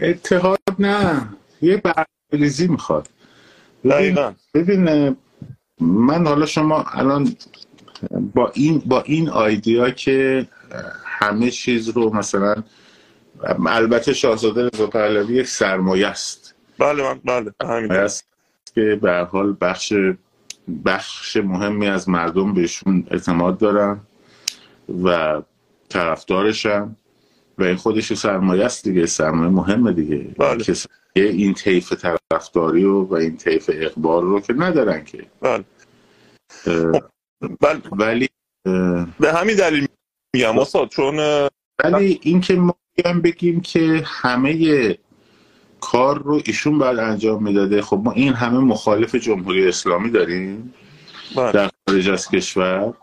[0.00, 1.28] اتحاد نه
[1.62, 3.08] یه برنامه‌ریزی می‌خواد.
[3.84, 4.32] دقیقا.
[4.54, 5.16] ببین
[5.80, 7.36] من حالا شما الان
[8.34, 10.46] با این با این آیدیا که
[11.04, 12.54] همه چیز رو مثلا
[13.66, 18.26] البته شاهزاده رضا پهلوی یک سرمایه است بله من بله همین است
[18.74, 19.92] که به حال بخش
[20.84, 24.00] بخش مهمی از مردم بهشون اعتماد دارن
[25.04, 25.42] و
[25.88, 26.96] طرفدارشن
[27.58, 30.64] و این خودش سرمایه است دیگه سرمایه مهمه دیگه بله.
[30.64, 35.64] که این طیف طرفداری و, و این طیف اقبال رو که ندارن که بله.
[37.60, 37.82] بله.
[37.92, 38.28] ولی
[39.20, 39.88] به همین دلیل
[40.34, 41.48] میگم استاد چون
[41.84, 42.76] ولی اینکه ما
[43.22, 44.96] بگیم که همه
[45.80, 50.74] کار رو ایشون بعد انجام می‌داده خب ما این همه مخالف جمهوری اسلامی داریم
[51.36, 51.52] بله.
[51.52, 52.94] در خارج از کشور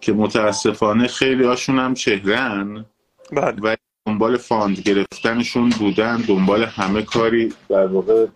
[0.00, 2.84] که متاسفانه خیلی هاشون هم چهرن
[3.32, 3.56] بله.
[3.62, 3.76] و
[4.06, 8.26] دنبال فاند گرفتنشون بودن دنبال همه کاری در واقع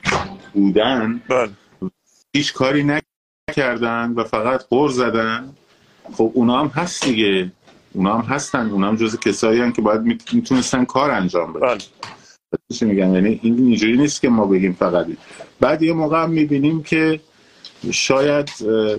[0.54, 1.50] بودن بله.
[2.36, 3.00] هیچ کاری
[3.50, 5.54] نکردن و فقط قر زدن
[6.12, 7.52] خب اونا هم هست دیگه
[7.98, 10.00] اونا هم هستن اونا هم جز کسایی هم که باید
[10.32, 11.66] می‌تونستن کار انجام بدن.
[11.66, 11.78] بله.
[12.72, 15.06] چی میگم یعنی این اینجوری نیست که ما بگیم فقط
[15.60, 17.20] بعد یه موقع هم می‌بینیم که
[17.90, 18.50] شاید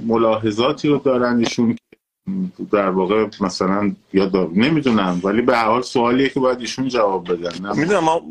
[0.05, 1.77] ملاحظاتی رو دارن ایشون
[2.71, 7.77] در واقع مثلا یا نمی‌دونم ولی به حال سوالیه که باید ایشون جواب بدن.
[7.77, 8.21] می‌دونم ما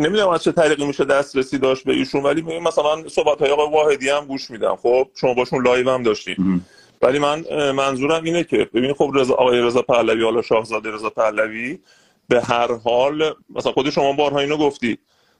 [0.00, 4.08] نمی‌دونم از چه طریقی میشه دسترسی داشت به ایشون ولی مثلا صحبت های آقای واحدی
[4.08, 4.76] هم گوش میدم.
[4.76, 6.66] خب شما باشون لایو هم داشتیم
[7.02, 11.78] ولی من منظورم اینه که ببین خب رضا آقای رضا پهلوی حالا شاهزاده رضا پهلوی
[12.28, 14.98] به هر حال مثلا خود شما بارها اینو گفتی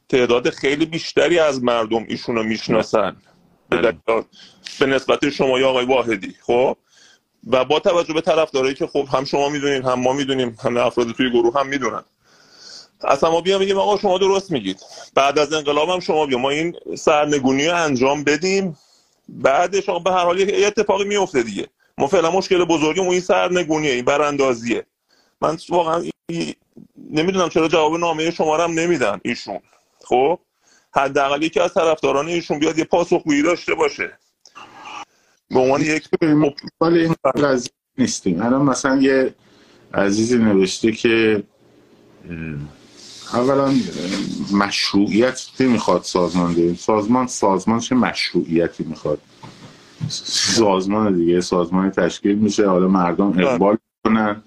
[0.08, 3.16] تعداد خیلی بیشتری از مردم ایشونو می‌شناسن.
[3.70, 3.96] بله.
[4.80, 6.76] به نسبت شما یا آقای واحدی خب؟
[7.50, 11.10] و با توجه به طرفدارایی که خب هم شما می‌دونید هم ما می‌دونیم هم افراد
[11.10, 12.04] توی گروه هم می‌دونن.
[13.04, 14.80] اصلا ما بیام بگیم آقا شما درست میگید.
[15.14, 16.40] بعد از انقلاب هم شما بیام.
[16.40, 18.76] ما این سرنگونی رو انجام بدیم.
[19.28, 21.68] بعدش به هر حال یه اتفاقی میفته دیگه.
[21.98, 24.86] ما فعلا مشکل بزرگی این سرنگونیه این براندازیه.
[25.40, 26.04] من واقعا
[27.10, 29.60] نمی‌دونم چرا جواب نامه شما هم نمیدن ایشون.
[30.04, 30.38] خب؟
[30.94, 34.18] حداقل یکی از طرفداران ایشون بیاد یه پاسخگویی داشته باشه.
[35.50, 36.08] به عنوان یک
[36.82, 38.42] این قضیه نیستیم.
[38.42, 39.34] الان مثلا یه
[39.94, 41.42] عزیزی نوشته که
[43.34, 43.74] اولا
[44.52, 49.18] مشروعیت می‌خواد سازمان سازمان سازمان چه مشروعیتی می‌خواد؟
[50.08, 53.46] سازمان دیگه سازمان تشکیل میشه حالا مردم بله.
[53.46, 54.42] اقبال کنن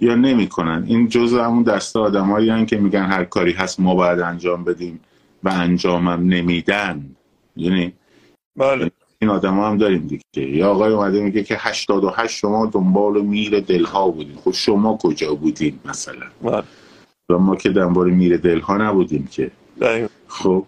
[0.00, 4.64] یا نمی‌کنن؟ این جزء همون دسته آدمایی که میگن هر کاری هست ما باید انجام
[4.64, 5.00] بدیم
[5.42, 7.16] و انجامم نمیدن.
[7.56, 7.92] یعنی
[8.56, 8.90] بله.
[9.18, 10.56] این آدم هم داریم دیگه.
[10.56, 15.80] یا آقای اومده میگه که 88 شما دنبال میر دلها بودیم خب شما کجا بودیم
[15.84, 16.62] مثلا؟ بله.
[17.30, 19.50] و ما که دنبال میر دلها نبودیم که.
[19.80, 20.08] دایم.
[20.28, 20.66] خب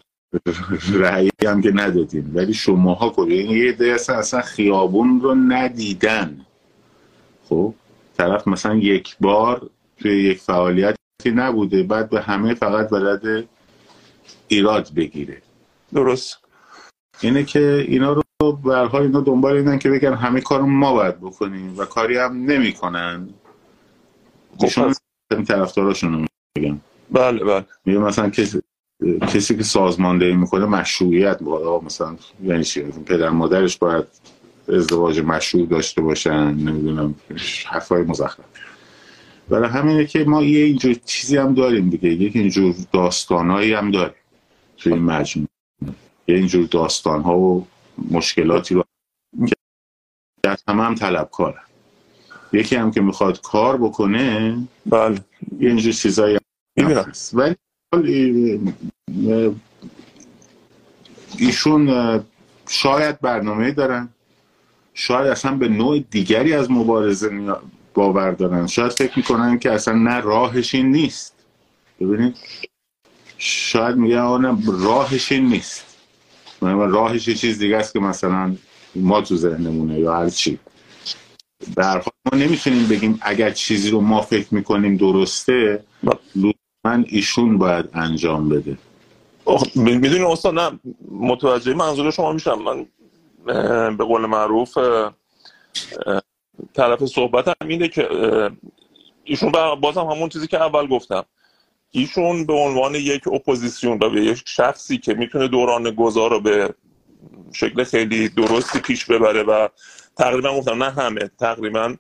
[0.93, 2.33] رأی هم که ندادیم.
[2.35, 6.47] ولی شماها کجا؟ این یه ده اصلا خیابون رو ندیدن.
[7.49, 7.75] خب
[8.17, 10.97] طرف مثلا یک بار توی یک فعالیتی
[11.27, 13.45] نبوده بعد به همه فقط بلد
[14.49, 15.43] ایراد بگیره.
[15.95, 16.39] درست.
[17.21, 21.79] اینه که اینا رو برها اینا دنبال اینن که بگن همه کار ما باید بکنیم
[21.79, 23.29] و کاری هم نمی‌کنن.
[24.59, 24.93] خب
[25.49, 26.27] طرفداراشون
[26.59, 26.81] میگن
[27.11, 27.65] بله بله.
[27.85, 28.63] میگه مثلا کسی
[29.21, 34.05] کسی که سازماندهی می‌کنه مشروعیت باید مثلا یعنی چی؟ پدر مادرش باید
[34.69, 37.15] ازدواج مشروع داشته باشن نمی‌دونم
[37.67, 38.47] حرفای مزخرف.
[39.49, 42.09] برای همینه که ما یه اینجور چیزی هم داریم دیگه.
[42.09, 44.15] یک اینجور داستانهایی هم داریم
[44.77, 45.49] توی این مجموعه.
[46.29, 47.67] یه اینجور داستان ها و
[48.11, 48.85] مشکلاتی رو
[49.47, 51.63] که همه هم طلبکارن.
[52.53, 55.25] یکی هم که می‌خواد کار بکنه بله.
[55.59, 56.39] اینجور چیزایی
[56.79, 57.35] هست.
[57.35, 58.61] ولی
[61.39, 62.21] ایشون
[62.69, 64.09] شاید برنامه دارن.
[64.95, 67.57] شاید اصلا به نوع دیگری از مبارزه
[67.95, 68.67] باور دارن.
[68.67, 71.35] شاید فکر می‌کنن که اصلا نه راهش این نیست.
[72.01, 72.37] ببینید.
[73.39, 75.85] شاید میگن آنه راهش این نیست.
[76.61, 78.57] راهش یه چیز دیگه است که مثلا
[78.95, 80.59] ما تو ذهنمونه یا هر چی.
[81.77, 85.85] در ما نمی‌تونیم بگیم اگر چیزی رو ما فکر می‌کنیم درسته
[86.85, 88.79] من ایشون باید انجام بده.
[89.75, 90.79] می‌دونی استاد نه
[91.11, 92.59] متوجه منظور شما میشم.
[92.63, 92.87] من
[93.97, 94.79] به قول معروف
[96.75, 98.09] طرف صحبت هم اینه که
[99.25, 101.25] ایشون بازم همون چیزی که اول گفتم.
[101.91, 106.75] ایشون به عنوان یک اپوزیسیون و یک شخصی که می‌تونه دوران گذار رو به
[107.53, 109.69] شکل خیلی درستی پیش ببره و
[110.17, 111.97] تقریبا گفتم نه همه تقریبا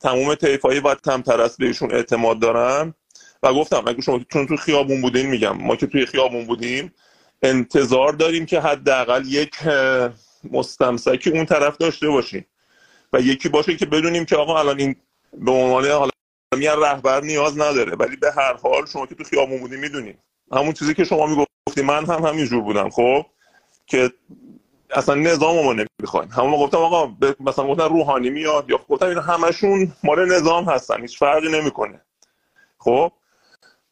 [0.00, 2.94] تمام طیفای و تم پرست بهشون اعتماد دارن
[3.42, 6.92] و گفتم اگه شما چون تو خیابون بودین میگم ما که توی خیابون بودیم
[7.42, 9.54] انتظار داریم که حداقل یک
[10.50, 12.46] مستمسکی اون طرف داشته باشیم.
[13.12, 14.96] و یکی باشه که بدونیم که آقا الان این
[15.32, 16.10] به عنوان حالا
[16.52, 17.96] رهبر نیاز نداره.
[17.96, 20.18] ولی به هر حال شما که تو خیابون بودی می‌دونید
[20.52, 23.26] همون چیزی که شما می‌گفتی من هم همینجور بودم خب؟
[23.86, 24.10] که
[24.92, 26.28] اصلا نظام ما نمی‌خوایم.
[26.28, 31.18] همون گفتم آقا مثلا گفتن روحانی میاد یا گفتم اینا همشون مال نظام هستن هیچ
[31.18, 32.00] فرقی نمی‌کنه.
[32.78, 33.12] خب؟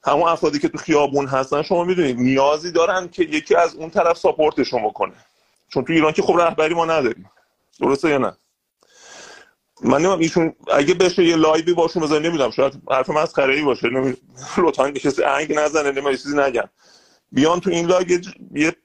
[0.04, 4.18] همون افرادی که تو خیابون هستن شما می‌دونید نیازی دارن که یکی از اون طرف
[4.18, 5.14] support شون بکنه
[5.68, 7.30] چون تو ایران که خب رهبری ما نداریم.
[7.80, 8.36] درسته یا نه؟
[9.82, 13.88] من نمیم ایشون اگه بشه یه لایوی باشون بزنی نمی‌دونم شاید حرف مسخره ای باشه
[14.58, 16.68] لطفا کسی انگ نزنه نمی‌دونم چیزی نگم.
[17.32, 18.20] بیان تو این لایو
[18.54, 18.76] یه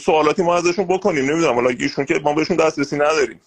[0.00, 1.24] سوالاتی ما ازشون بکنیم.
[1.30, 3.40] نمی‌دونم حالا ایشون که ما بهشون دسترسی نداریم.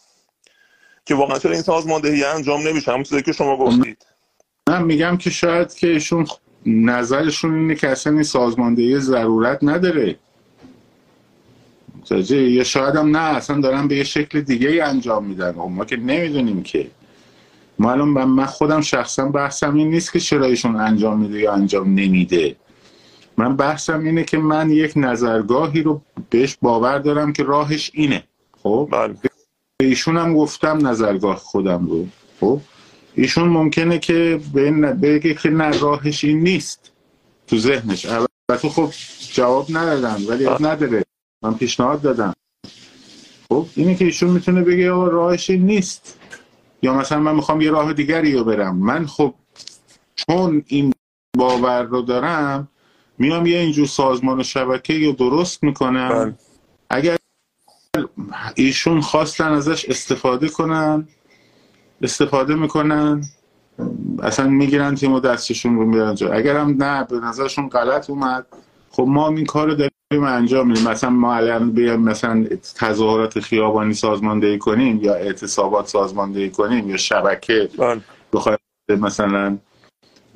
[1.06, 4.06] که واقعا چرا این سازماندهی انجام نمیشه؟ همون چیزی که شما گفتید.
[4.70, 6.28] من میگم که شاید که ایشون
[6.66, 10.16] نظرشون اینه که اصلا این سازماندهی ضرورت نداره.
[12.30, 15.52] یا شاید هم نه اصلا دارن به یه شکل دیگه ای انجام میدن.
[15.52, 16.88] خب ما که نمی‌دونیم که.
[17.80, 22.56] الان من خودم شخصا بحثم این نیست که چرا ایشون انجام میده یا انجام نمیده.
[23.38, 28.24] من بحثم اینه که من یک نظرگاهی رو بهش باور دارم که راهش اینه.
[28.64, 29.16] خب؟ بله.
[29.78, 32.08] به ایشون هم گفتم نظرگاه خودم رو.
[32.40, 32.62] خب؟
[33.16, 34.42] ایشون ممکنه که
[35.02, 36.92] بگه که نه راهش این نیست
[37.48, 38.06] تو ذهنش.
[38.06, 38.90] البته خب
[39.34, 41.04] جواب ندادن ولی نداره.
[41.44, 42.34] من پیشنهاد دادم.
[43.50, 46.20] خب؟ اینه که ایشون می‌تونه بگه راهش این نیست.
[46.82, 48.76] یا مثلا من می‌خوام یه راه دیگری رو برم.
[48.78, 49.34] من خب
[50.16, 50.94] چون این
[51.38, 52.68] باور رو دارم
[53.20, 56.34] میام یه اینجور سازمان و شبکه یا درست می‌کنم بله.
[56.90, 57.18] اگر
[58.56, 61.08] ایشون خواستن ازش استفاده کنن
[62.02, 63.22] استفاده می‌کنن
[64.24, 68.46] اصلا می‌گیرن تیم و دستشون رو میرن جا اگر هم نه به نظرشون غلط اومد
[68.92, 72.46] خب ما هم این کار رو داریم انجام میدیم مثلا ما الان بیایم مثلا
[72.76, 78.02] تظاهرات خیابانی سازماندهی کنیم یا اعتصابات سازماندهی کنیم یا شبکه بله.
[78.34, 78.58] بخوایم
[78.90, 79.58] مثلا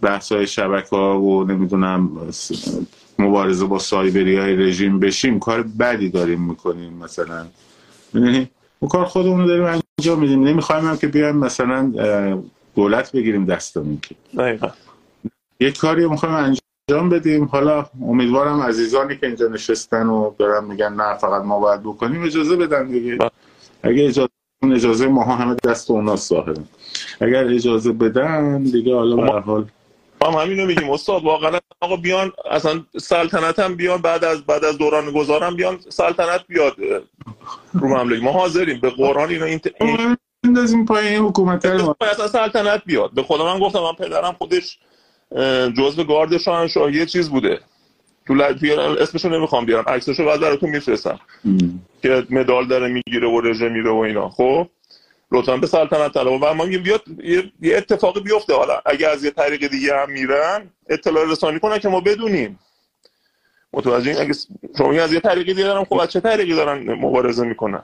[0.02, 2.10] بحث های شبکه ها و نمی‌دونم
[3.20, 7.46] مبارزه با سایبری های رژیم بشیم کار بدی داریم می‌کنیم مثلا.
[8.14, 8.50] می‌دونی؟
[8.80, 10.44] اون کار خودمون رو داریم انجام میدیم.
[10.44, 11.92] نمی‌خوایم هم که بیایم مثلا
[12.76, 14.16] دولت بگیریم دستمون که.
[15.60, 17.46] یک کاری می‌خوایم انجام بدیم.
[17.46, 22.56] حالا امیدوارم عزیزانی که اینجا نشستن و دارن میگن نه فقط ما باید بکنیم اجازه
[22.56, 23.16] بدن دیگه.
[23.16, 23.32] بله.
[23.84, 24.30] اگه اجازه
[24.64, 26.64] اون اجازه ماها همه دست اونا ظاهره
[27.22, 29.66] اگر اجازه بدن دیگه حالا به حال ما
[30.28, 30.90] هم همینو میگیم.
[30.90, 35.80] استاد واقعا آقا بیان اصلا سلطنت هم بیان بعد از بعد از دوران گذارم بیان
[35.90, 36.76] سلطنت بیاد
[37.74, 38.24] رو مملکت.
[38.24, 38.80] ما حاضریم.
[38.80, 43.14] به قرآن اینو این, این بندازیم پای این حکومت اصلا سلطنت بیاد.
[43.14, 44.78] به خدا من گفتم من پدرم خودش
[45.78, 47.60] جزء گارد شاهنشاهی یه چیز بوده.
[48.28, 48.42] تو
[49.00, 49.84] اسمشو نمی‌خوام بیارم.
[49.88, 51.20] عکسشو بعد براتون میفرستم.
[52.02, 54.30] که مدال داره می‌گیره و رژه میره و اینا.
[54.30, 54.68] خب؟
[55.32, 57.04] لطفا به سلطنت طلب و ما میگیم بیاد
[57.62, 57.78] یه...
[57.78, 58.56] اتفاقی بیفته.
[58.56, 62.60] حالا اگه از یه طریق دیگه هم میرن اطلاع رسانی کنن که ما بدونیم.
[63.74, 64.34] متوجه این اگه
[64.78, 67.84] شما از یه طریقی دیگه دارن خب از چه طریقی دارن مبارزه می‌کنن؟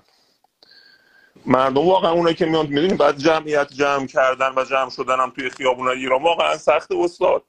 [1.46, 5.50] مردم واقعا اونایی که میان می‌دونیم بعد جمعیت جمع کردن و جمع شدن هم توی
[5.50, 7.44] خیابونای ایران واقعا سخت استاد.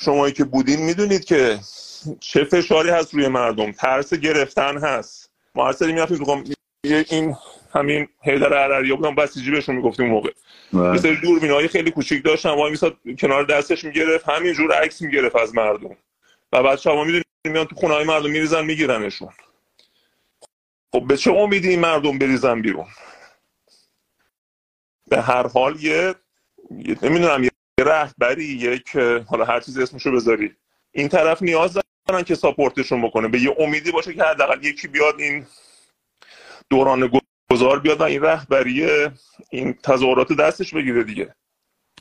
[0.00, 1.58] شمایی که بودین می‌دونید که
[2.20, 3.72] چه فشاری هست روی مردم.
[3.72, 5.30] ترس گرفتن هست.
[5.54, 6.42] ما هر سری می‌رفتیم تو
[6.84, 7.36] این
[7.76, 10.30] همین حیدر عرریا بودم بسیجی بهشون می‌گفتیم موقع.
[10.72, 12.50] یه سری دوربینای خیلی کوچیک داشتن.
[12.50, 14.28] وای میساد کنار دستش می‌گرفت.
[14.28, 15.96] همینجور عکس می‌گرفت از مردم.
[16.52, 19.28] و بعد شما می‌دونید میان تو خونه های مردم میریزن میگیرنشون.
[20.92, 22.86] خب به چه امیدی این مردم بریزن بیرون؟
[25.08, 26.14] به هر حال یه,
[26.70, 27.50] یه نمی‌دونم یه
[27.80, 28.96] رهبری یک
[29.28, 30.56] حالا هر چیز اسمشو بذاری.
[30.92, 31.78] این طرف نیاز
[32.08, 33.28] دارن که ساپورتشون بکنه.
[33.28, 35.46] به یه امیدی باشه که حداقل یکی بیاد این
[36.70, 37.06] دوران
[37.50, 38.86] گذار بیاد و این رهبری
[39.50, 41.34] این تظاهرات دستش بگیره دیگه.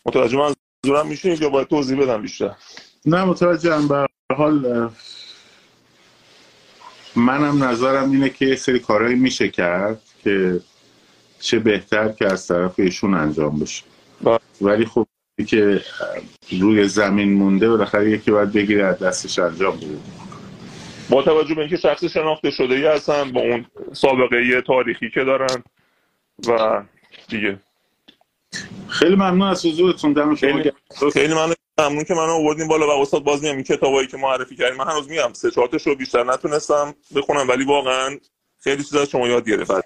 [0.05, 2.55] متوجه منظورم میشین یا باید توضیح بدم بیشتر؟
[3.05, 4.89] نه متوجه به حال
[7.15, 10.59] منم نظرم اینه که یه سری کارهایی میشه کرد که
[11.39, 13.83] چه بهتر که از طرف ایشون انجام بشه.
[14.21, 14.39] با.
[14.61, 15.07] ولی خب
[15.47, 15.81] که
[16.59, 20.24] روی زمین مونده بالاخره یکی باید بگیره از دستش انجام بده.
[21.09, 25.63] با توجه به اینکه شخص شناخته شده ای هستن با اون سابقه تاریخی که دارن
[26.47, 26.83] و
[27.29, 27.59] دیگه.
[28.87, 30.71] خیلی ممنون از حضورتون دم شما خیلی,
[31.13, 34.55] خیلی ممنون ممنون که منو آوردین بالا و استاد باز میام این کتابایی که معرفی
[34.55, 38.17] کردیم من هنوز میام سه چهار رو بیشتر نتونستم بخونم ولی واقعا
[38.59, 39.81] خیلی چیزا از شما یاد گرفتم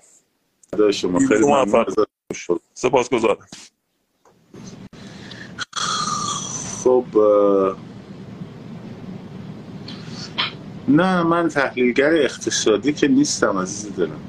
[0.94, 1.86] شما خیلی ممنون.
[2.74, 3.48] سپاسگزارم.
[6.84, 7.06] خب
[10.90, 14.20] نه من تحلیلگر اقتصادی که نیستم عزیز دلم.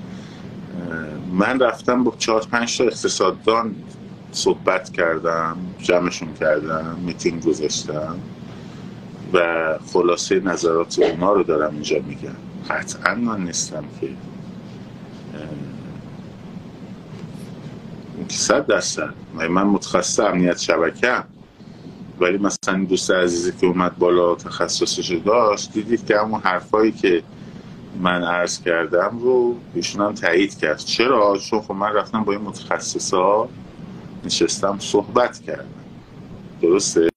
[1.33, 3.75] من رفتم با چهار پنج تا اقتصاددان
[4.33, 8.17] صحبت کردم جمعشون کردم میتینگ گذاشتم
[9.33, 12.37] و خلاصه نظرات اونا رو دارم اینجا میگم.
[12.71, 14.11] قطعا من نیستم که
[18.29, 19.15] صد درصد.
[19.35, 21.23] من متخصص امنیت شبکه.
[22.21, 27.23] ولی مثلا دوست عزیزی که اومد بالا تخصصش داشت دیدید که همون حرفایی که
[28.01, 32.41] من عرض کردم رو ایشون هم تایید کرد چرا؟ چون خب من رفتم با این
[32.41, 33.49] متخصصا
[34.25, 35.65] نشستم صحبت کردم
[36.63, 37.09] درسته؟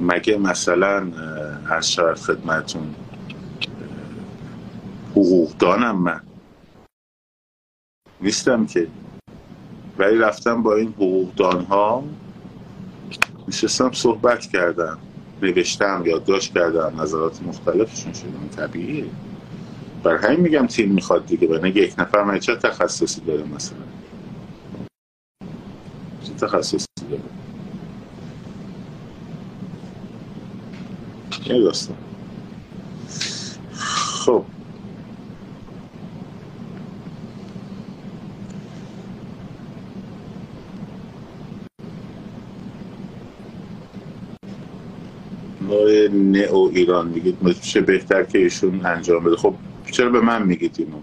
[0.00, 1.10] مگه مثلا
[1.66, 2.94] هر شود خدمتون
[5.10, 6.20] حقوقدانم من
[8.20, 8.88] نیستم که
[9.98, 12.04] ولی رفتم با این حقوقدان ها
[13.48, 14.98] نشستم صحبت کردم.
[15.42, 19.04] نوشتم یادداشت کردم نظرات مختلفشون شدم طبیعیه.
[20.02, 23.78] بر همین میگم تیم می‌خواد دیگه و نگه یک نفر من چه تخصصی داره مثلا؟
[26.24, 27.22] چه تخصصی داره؟
[31.46, 31.96] یه داستان.
[34.26, 34.44] خب.
[45.68, 49.54] نوع نئو ایران میگید چه بهتر که ایشون انجام بده؟ خب
[49.92, 51.00] چرا به من میگید اینو؟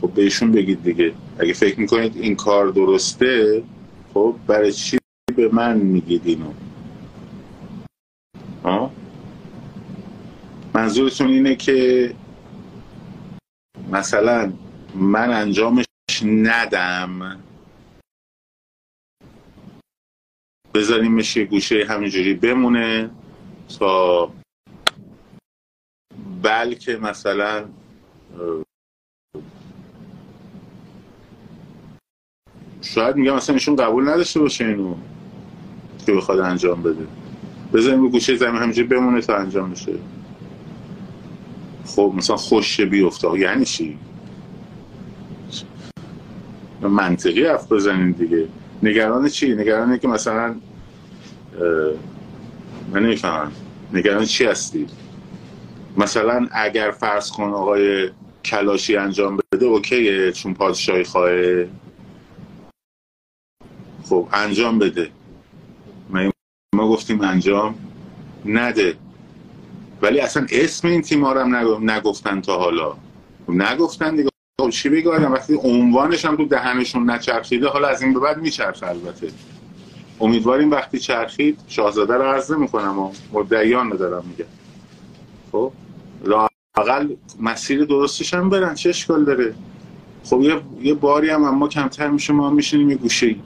[0.00, 1.12] خب به ایشون بگید دیگه.
[1.38, 3.62] اگه فکر می‌کنید این کار درسته
[4.14, 4.98] خب برای چی
[5.36, 6.52] به من میگید اینو؟
[10.74, 12.10] منظورتون اینه که
[13.92, 14.52] مثلا
[14.94, 15.84] من انجامش
[16.24, 17.38] ندم؟
[20.74, 23.10] بذاریمش یه گوشه همینجوری بمونه
[23.78, 24.32] تا
[26.42, 27.64] بلکه مثلا
[32.82, 34.94] شاید میگم مثلا ایشون قبول نداشته باشه اینو
[36.06, 37.06] که بخواد انجام بده.
[37.74, 39.92] بذاریم گوشه زمین همینجوری بمونه تا انجام بشه.
[41.86, 43.98] خب مثلا خوش بیفته یعنی چی؟
[46.82, 48.48] منطقی حرف بزنین دیگه.
[48.82, 50.54] نگران چی؟ نگرانه که مثلا
[52.92, 53.52] من نمی‌فهمم.
[53.92, 54.86] نگران چی هستی؟
[55.96, 58.10] مثلا اگر فرض کن آقای
[58.44, 61.68] کلاشی انجام بده اوکیه چون پادشاهی خواهه.
[64.04, 65.10] خب انجام بده.
[66.74, 67.74] ما گفتیم انجام
[68.44, 68.96] نده.
[70.02, 72.96] ولی اصلا اسم این تیما هم نگفتن تا حالا.
[73.48, 74.29] نگفتن دیگه.
[74.60, 78.88] خب چی بگم وقتی عنوانش هم تو دهنشون نچرخیده حالا از این به بعد میچرخه
[78.88, 79.28] البته.
[80.20, 84.50] امیدواریم وقتی چرخید شاهزاده رو عرض می‌کنم و مدعیان دارم میگم.
[85.52, 85.72] خب؟
[86.24, 89.54] لاقل مسیر درستش هم برن چه اشکال داره؟
[90.24, 93.36] خب یه, یه باری هم اما کمتر میشه ما میشینیم یه گوشه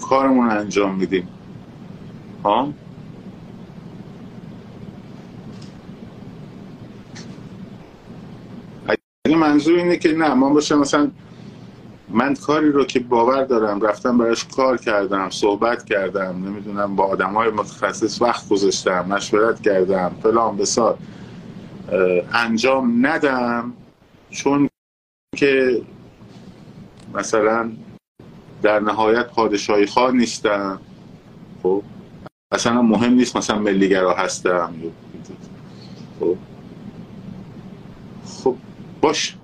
[0.00, 1.28] کارمون انجام میدیم.
[2.44, 2.72] ها
[9.34, 11.10] منظور اینه که نه ما باشه مثلا
[12.08, 17.32] من کاری رو که باور دارم رفتم براش کار کردم صحبت کردم نمی‌دونم با آدم
[17.32, 20.98] های متخصص وقت گذاشتم مشورت کردم فلان بسار
[22.32, 23.72] انجام ندم
[24.30, 24.68] چون
[25.36, 25.82] که
[27.14, 27.72] مثلا
[28.62, 30.80] در نهایت پادشاهی خواه نیستم.
[31.62, 31.82] خب
[32.52, 34.74] اصلا مهم نیست مثلا ملیگرا هستم
[36.20, 36.36] خب.
[38.44, 38.56] خب
[39.00, 39.36] باش.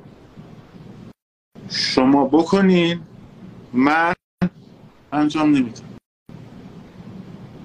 [1.71, 3.01] شما بکنین
[3.73, 4.15] من
[5.13, 5.85] انجام نمیدم.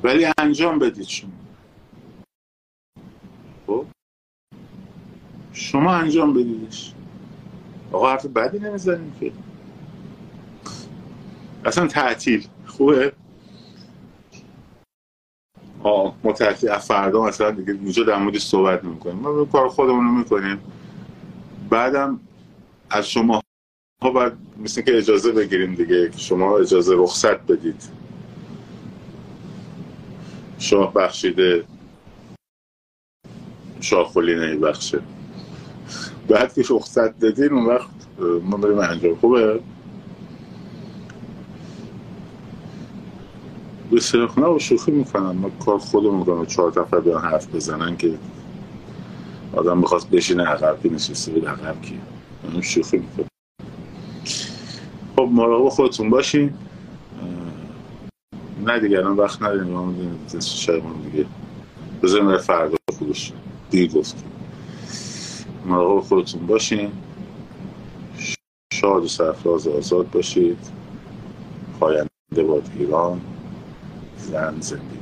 [0.03, 1.31] ولی انجام بدید شما.
[3.67, 3.85] خب؟
[5.53, 6.93] شما انجام بدیدش.
[7.91, 9.31] آقا حرف بدی نمی‌زنیم که.
[11.65, 12.47] اصلا تعطیل.
[12.65, 13.13] خوبه؟
[15.83, 19.15] آه ما تعطیل فردا مثلا دیگه اینجا در موردش صحبت نمی‌کنیم.
[19.15, 20.59] ما کار خودمون رو می‌کنیم.
[21.69, 22.19] بعدم
[22.89, 23.41] از شما
[24.01, 27.89] ها باید مثل که اجازه بگیریم دیگه شما اجازه رخصت بدید.
[30.59, 31.63] شاه بخشیده.
[33.81, 35.01] شاه خلی بخشه.
[36.29, 37.89] بعد که رخصت دادین اون وقت
[38.43, 39.15] ما بریم انجام.
[39.15, 39.59] خوبه؟
[43.91, 44.01] به
[44.37, 45.35] نه و شوخی می‌کنم.
[45.35, 48.17] ما کار خودمون کنم چهار نفر بیان حرف بزنن که
[49.53, 52.01] آدم می‌خواست بشینه عقب که نشسته بود عقب کی
[52.61, 53.25] شوخی می‌کنم
[55.15, 56.53] خب مراقب خودتون باشین.
[58.65, 59.73] نه دیگه الان وقت نداریم.
[59.73, 59.93] ما
[61.11, 61.25] دیگه.
[62.03, 63.33] بذاریم فردا خوبش
[63.69, 64.31] دیر گفتیم
[65.65, 66.91] مراقب خودتون باشین.
[68.73, 70.71] شاد و سرفراز آزاد باشید.
[71.79, 73.21] پاینده باد ایران
[74.17, 74.98] زن زندگی.